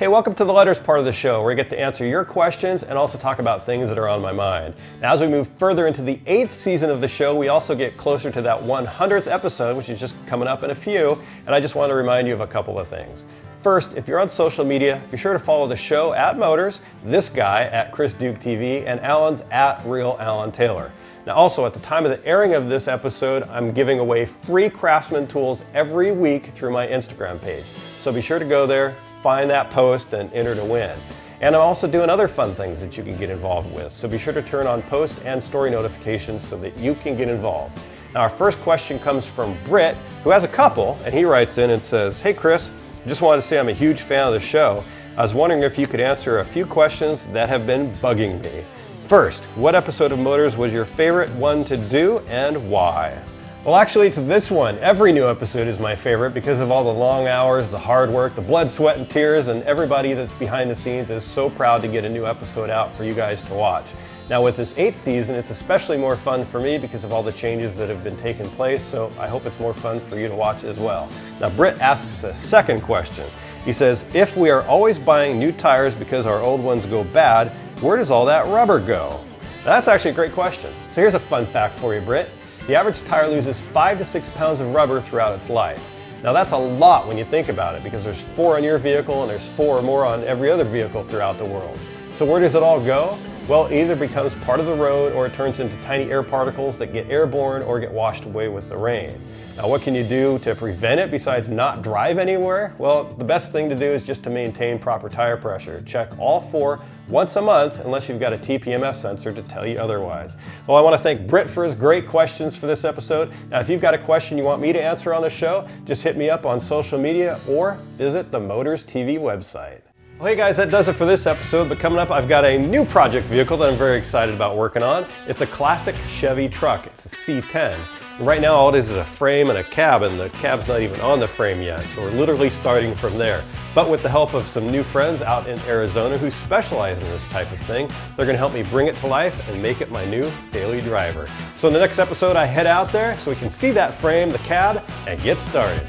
Hey, 0.00 0.08
welcome 0.08 0.34
to 0.36 0.46
the 0.46 0.52
letters 0.54 0.78
part 0.78 0.98
of 0.98 1.04
the 1.04 1.12
show 1.12 1.42
where 1.42 1.52
I 1.52 1.54
get 1.54 1.68
to 1.68 1.78
answer 1.78 2.06
your 2.06 2.24
questions 2.24 2.84
and 2.84 2.96
also 2.96 3.18
talk 3.18 3.38
about 3.38 3.66
things 3.66 3.90
that 3.90 3.98
are 3.98 4.08
on 4.08 4.22
my 4.22 4.32
mind. 4.32 4.72
Now, 5.02 5.12
as 5.12 5.20
we 5.20 5.26
move 5.26 5.46
further 5.58 5.86
into 5.86 6.00
the 6.00 6.18
eighth 6.24 6.54
season 6.54 6.88
of 6.88 7.02
the 7.02 7.06
show, 7.06 7.36
we 7.36 7.48
also 7.48 7.74
get 7.74 7.98
closer 7.98 8.30
to 8.30 8.40
that 8.40 8.58
100th 8.60 9.30
episode, 9.30 9.76
which 9.76 9.90
is 9.90 10.00
just 10.00 10.16
coming 10.26 10.48
up 10.48 10.62
in 10.62 10.70
a 10.70 10.74
few, 10.74 11.20
and 11.44 11.54
I 11.54 11.60
just 11.60 11.74
want 11.74 11.90
to 11.90 11.94
remind 11.94 12.26
you 12.26 12.32
of 12.32 12.40
a 12.40 12.46
couple 12.46 12.80
of 12.80 12.88
things. 12.88 13.26
First, 13.60 13.92
if 13.92 14.08
you're 14.08 14.20
on 14.20 14.30
social 14.30 14.64
media, 14.64 14.98
be 15.10 15.18
sure 15.18 15.34
to 15.34 15.38
follow 15.38 15.66
the 15.66 15.76
show 15.76 16.14
at 16.14 16.38
Motors, 16.38 16.80
this 17.04 17.28
guy 17.28 17.64
at 17.64 17.92
Chris 17.92 18.14
Duke 18.14 18.36
TV, 18.36 18.86
and 18.86 19.00
Alan's 19.00 19.42
at 19.50 19.84
Real 19.84 20.16
Alan 20.18 20.50
Taylor. 20.50 20.90
Now, 21.26 21.34
also 21.34 21.66
at 21.66 21.74
the 21.74 21.80
time 21.80 22.06
of 22.06 22.10
the 22.10 22.26
airing 22.26 22.54
of 22.54 22.70
this 22.70 22.88
episode, 22.88 23.42
I'm 23.50 23.70
giving 23.70 23.98
away 23.98 24.24
free 24.24 24.70
Craftsman 24.70 25.26
tools 25.26 25.62
every 25.74 26.10
week 26.10 26.46
through 26.46 26.72
my 26.72 26.86
Instagram 26.86 27.38
page. 27.38 27.64
So 27.66 28.10
be 28.10 28.22
sure 28.22 28.38
to 28.38 28.46
go 28.46 28.66
there, 28.66 28.96
find 29.22 29.50
that 29.50 29.70
post 29.70 30.12
and 30.12 30.32
enter 30.32 30.54
to 30.54 30.64
win. 30.64 30.96
And 31.40 31.54
I'm 31.54 31.62
also 31.62 31.86
doing 31.86 32.10
other 32.10 32.28
fun 32.28 32.54
things 32.54 32.80
that 32.80 32.96
you 32.96 33.02
can 33.02 33.16
get 33.16 33.30
involved 33.30 33.74
with. 33.74 33.92
So 33.92 34.08
be 34.08 34.18
sure 34.18 34.32
to 34.32 34.42
turn 34.42 34.66
on 34.66 34.82
post 34.82 35.20
and 35.24 35.42
story 35.42 35.70
notifications 35.70 36.46
so 36.46 36.56
that 36.58 36.76
you 36.78 36.94
can 36.94 37.16
get 37.16 37.28
involved. 37.28 37.78
Now, 38.14 38.22
our 38.22 38.28
first 38.28 38.58
question 38.60 38.98
comes 38.98 39.26
from 39.26 39.56
Britt, 39.64 39.94
who 40.22 40.30
has 40.30 40.44
a 40.44 40.48
couple, 40.48 40.98
and 41.04 41.14
he 41.14 41.24
writes 41.24 41.58
in 41.58 41.70
and 41.70 41.80
says, 41.80 42.20
Hey, 42.20 42.34
Chris, 42.34 42.70
just 43.06 43.22
wanted 43.22 43.40
to 43.40 43.46
say 43.46 43.58
I'm 43.58 43.68
a 43.68 43.72
huge 43.72 44.00
fan 44.00 44.26
of 44.26 44.34
the 44.34 44.40
show. 44.40 44.84
I 45.16 45.22
was 45.22 45.32
wondering 45.32 45.62
if 45.62 45.78
you 45.78 45.86
could 45.86 46.00
answer 46.00 46.40
a 46.40 46.44
few 46.44 46.66
questions 46.66 47.26
that 47.28 47.48
have 47.48 47.66
been 47.66 47.90
bugging 47.94 48.42
me. 48.42 48.64
First, 49.06 49.44
what 49.56 49.74
episode 49.74 50.12
of 50.12 50.18
Motors 50.18 50.56
was 50.56 50.72
your 50.72 50.84
favorite 50.84 51.30
one 51.30 51.64
to 51.64 51.76
do 51.76 52.18
and 52.28 52.70
why? 52.70 53.18
Well, 53.62 53.76
actually, 53.76 54.06
it's 54.06 54.16
this 54.16 54.50
one. 54.50 54.78
Every 54.78 55.12
new 55.12 55.28
episode 55.28 55.68
is 55.68 55.78
my 55.78 55.94
favorite 55.94 56.32
because 56.32 56.60
of 56.60 56.70
all 56.70 56.82
the 56.82 56.98
long 56.98 57.26
hours, 57.26 57.68
the 57.68 57.78
hard 57.78 58.08
work, 58.08 58.34
the 58.34 58.40
blood, 58.40 58.70
sweat, 58.70 58.96
and 58.96 59.08
tears, 59.08 59.48
and 59.48 59.62
everybody 59.64 60.14
that's 60.14 60.32
behind 60.32 60.70
the 60.70 60.74
scenes 60.74 61.10
is 61.10 61.22
so 61.22 61.50
proud 61.50 61.82
to 61.82 61.88
get 61.88 62.06
a 62.06 62.08
new 62.08 62.24
episode 62.24 62.70
out 62.70 62.96
for 62.96 63.04
you 63.04 63.12
guys 63.12 63.42
to 63.42 63.52
watch. 63.52 63.84
Now, 64.30 64.42
with 64.42 64.56
this 64.56 64.72
eighth 64.78 64.96
season, 64.96 65.34
it's 65.34 65.50
especially 65.50 65.98
more 65.98 66.16
fun 66.16 66.42
for 66.42 66.58
me 66.58 66.78
because 66.78 67.04
of 67.04 67.12
all 67.12 67.22
the 67.22 67.32
changes 67.32 67.74
that 67.74 67.90
have 67.90 68.02
been 68.02 68.16
taking 68.16 68.48
place, 68.48 68.82
so 68.82 69.12
I 69.18 69.28
hope 69.28 69.44
it's 69.44 69.60
more 69.60 69.74
fun 69.74 70.00
for 70.00 70.18
you 70.18 70.28
to 70.28 70.34
watch 70.34 70.64
as 70.64 70.78
well. 70.78 71.10
Now, 71.38 71.50
Britt 71.50 71.82
asks 71.82 72.24
a 72.24 72.34
second 72.34 72.80
question. 72.80 73.26
He 73.66 73.74
says, 73.74 74.06
If 74.14 74.38
we 74.38 74.48
are 74.48 74.62
always 74.68 74.98
buying 74.98 75.38
new 75.38 75.52
tires 75.52 75.94
because 75.94 76.24
our 76.24 76.40
old 76.40 76.64
ones 76.64 76.86
go 76.86 77.04
bad, 77.04 77.48
where 77.82 77.98
does 77.98 78.10
all 78.10 78.24
that 78.24 78.46
rubber 78.46 78.80
go? 78.80 79.20
Now, 79.66 79.74
that's 79.74 79.86
actually 79.86 80.12
a 80.12 80.14
great 80.14 80.32
question. 80.32 80.72
So 80.88 81.02
here's 81.02 81.12
a 81.12 81.18
fun 81.18 81.44
fact 81.44 81.78
for 81.78 81.94
you, 81.94 82.00
Britt. 82.00 82.30
The 82.70 82.76
average 82.76 83.04
tire 83.04 83.26
loses 83.26 83.60
five 83.60 83.98
to 83.98 84.04
six 84.04 84.28
pounds 84.28 84.60
of 84.60 84.72
rubber 84.72 85.00
throughout 85.00 85.34
its 85.34 85.50
life. 85.50 85.92
Now 86.22 86.32
that's 86.32 86.52
a 86.52 86.56
lot 86.56 87.08
when 87.08 87.18
you 87.18 87.24
think 87.24 87.48
about 87.48 87.74
it 87.74 87.82
because 87.82 88.04
there's 88.04 88.22
four 88.22 88.54
on 88.56 88.62
your 88.62 88.78
vehicle 88.78 89.22
and 89.22 89.28
there's 89.28 89.48
four 89.48 89.76
or 89.76 89.82
more 89.82 90.06
on 90.06 90.22
every 90.22 90.52
other 90.52 90.62
vehicle 90.62 91.02
throughout 91.02 91.36
the 91.36 91.44
world. 91.44 91.76
So 92.12 92.24
where 92.24 92.38
does 92.38 92.54
it 92.54 92.62
all 92.62 92.80
go? 92.80 93.18
Well, 93.48 93.66
it 93.66 93.82
either 93.82 93.96
becomes 93.96 94.34
part 94.36 94.60
of 94.60 94.66
the 94.66 94.74
road 94.74 95.12
or 95.12 95.26
it 95.26 95.34
turns 95.34 95.58
into 95.58 95.76
tiny 95.82 96.10
air 96.10 96.22
particles 96.22 96.76
that 96.78 96.92
get 96.92 97.10
airborne 97.10 97.62
or 97.62 97.80
get 97.80 97.90
washed 97.90 98.24
away 98.24 98.48
with 98.48 98.68
the 98.68 98.76
rain. 98.76 99.20
Now, 99.56 99.68
what 99.68 99.82
can 99.82 99.94
you 99.94 100.04
do 100.04 100.38
to 100.38 100.54
prevent 100.54 101.00
it 101.00 101.10
besides 101.10 101.48
not 101.48 101.82
drive 101.82 102.16
anywhere? 102.16 102.74
Well, 102.78 103.04
the 103.04 103.24
best 103.24 103.52
thing 103.52 103.68
to 103.68 103.74
do 103.74 103.84
is 103.84 104.06
just 104.06 104.22
to 104.22 104.30
maintain 104.30 104.78
proper 104.78 105.08
tire 105.08 105.36
pressure. 105.36 105.82
Check 105.82 106.18
all 106.18 106.40
four 106.40 106.82
once 107.08 107.36
a 107.36 107.42
month 107.42 107.80
unless 107.80 108.08
you've 108.08 108.20
got 108.20 108.32
a 108.32 108.38
TPMS 108.38 108.94
sensor 108.94 109.32
to 109.32 109.42
tell 109.42 109.66
you 109.66 109.78
otherwise. 109.78 110.36
Well, 110.66 110.76
I 110.76 110.80
want 110.80 110.94
to 110.94 111.02
thank 111.02 111.26
Britt 111.26 111.50
for 111.50 111.64
his 111.64 111.74
great 111.74 112.06
questions 112.06 112.56
for 112.56 112.66
this 112.66 112.84
episode. 112.84 113.32
Now, 113.50 113.60
if 113.60 113.68
you've 113.68 113.82
got 113.82 113.92
a 113.92 113.98
question 113.98 114.38
you 114.38 114.44
want 114.44 114.62
me 114.62 114.72
to 114.72 114.80
answer 114.80 115.12
on 115.12 115.22
the 115.22 115.28
show, 115.28 115.66
just 115.84 116.02
hit 116.02 116.16
me 116.16 116.30
up 116.30 116.46
on 116.46 116.60
social 116.60 116.98
media 116.98 117.38
or 117.48 117.74
visit 117.96 118.30
the 118.30 118.40
Motors 118.40 118.84
TV 118.84 119.18
website. 119.18 119.79
Well, 120.20 120.28
hey 120.28 120.36
guys, 120.36 120.58
that 120.58 120.70
does 120.70 120.86
it 120.86 120.96
for 120.96 121.06
this 121.06 121.26
episode, 121.26 121.70
but 121.70 121.78
coming 121.78 121.98
up, 121.98 122.10
I've 122.10 122.28
got 122.28 122.44
a 122.44 122.58
new 122.58 122.84
project 122.84 123.26
vehicle 123.28 123.56
that 123.56 123.70
I'm 123.70 123.78
very 123.78 123.96
excited 123.96 124.34
about 124.34 124.54
working 124.54 124.82
on. 124.82 125.06
It's 125.26 125.40
a 125.40 125.46
classic 125.46 125.96
Chevy 126.06 126.46
truck. 126.46 126.86
It's 126.86 127.06
a 127.06 127.08
C10. 127.08 127.74
And 128.18 128.26
right 128.26 128.42
now, 128.42 128.52
all 128.52 128.68
it 128.68 128.78
is 128.78 128.90
is 128.90 128.98
a 128.98 129.04
frame 129.04 129.48
and 129.48 129.58
a 129.58 129.64
cab, 129.64 130.02
and 130.02 130.20
the 130.20 130.28
cab's 130.28 130.68
not 130.68 130.82
even 130.82 131.00
on 131.00 131.20
the 131.20 131.26
frame 131.26 131.62
yet, 131.62 131.80
so 131.86 132.02
we're 132.02 132.10
literally 132.10 132.50
starting 132.50 132.94
from 132.94 133.16
there. 133.16 133.42
But 133.74 133.88
with 133.88 134.02
the 134.02 134.10
help 134.10 134.34
of 134.34 134.46
some 134.46 134.68
new 134.68 134.82
friends 134.82 135.22
out 135.22 135.48
in 135.48 135.58
Arizona 135.60 136.18
who 136.18 136.30
specialize 136.30 137.00
in 137.00 137.08
this 137.08 137.26
type 137.28 137.50
of 137.50 137.58
thing, 137.60 137.88
they're 138.14 138.26
gonna 138.26 138.36
help 138.36 138.52
me 138.52 138.62
bring 138.62 138.88
it 138.88 138.98
to 138.98 139.06
life 139.06 139.40
and 139.48 139.62
make 139.62 139.80
it 139.80 139.90
my 139.90 140.04
new 140.04 140.30
daily 140.52 140.82
driver. 140.82 141.30
So 141.56 141.66
in 141.66 141.72
the 141.72 141.80
next 141.80 141.98
episode, 141.98 142.36
I 142.36 142.44
head 142.44 142.66
out 142.66 142.92
there 142.92 143.16
so 143.16 143.30
we 143.30 143.38
can 143.38 143.48
see 143.48 143.70
that 143.70 143.94
frame, 143.94 144.28
the 144.28 144.38
cab, 144.40 144.86
and 145.06 145.18
get 145.22 145.40
started. 145.40 145.80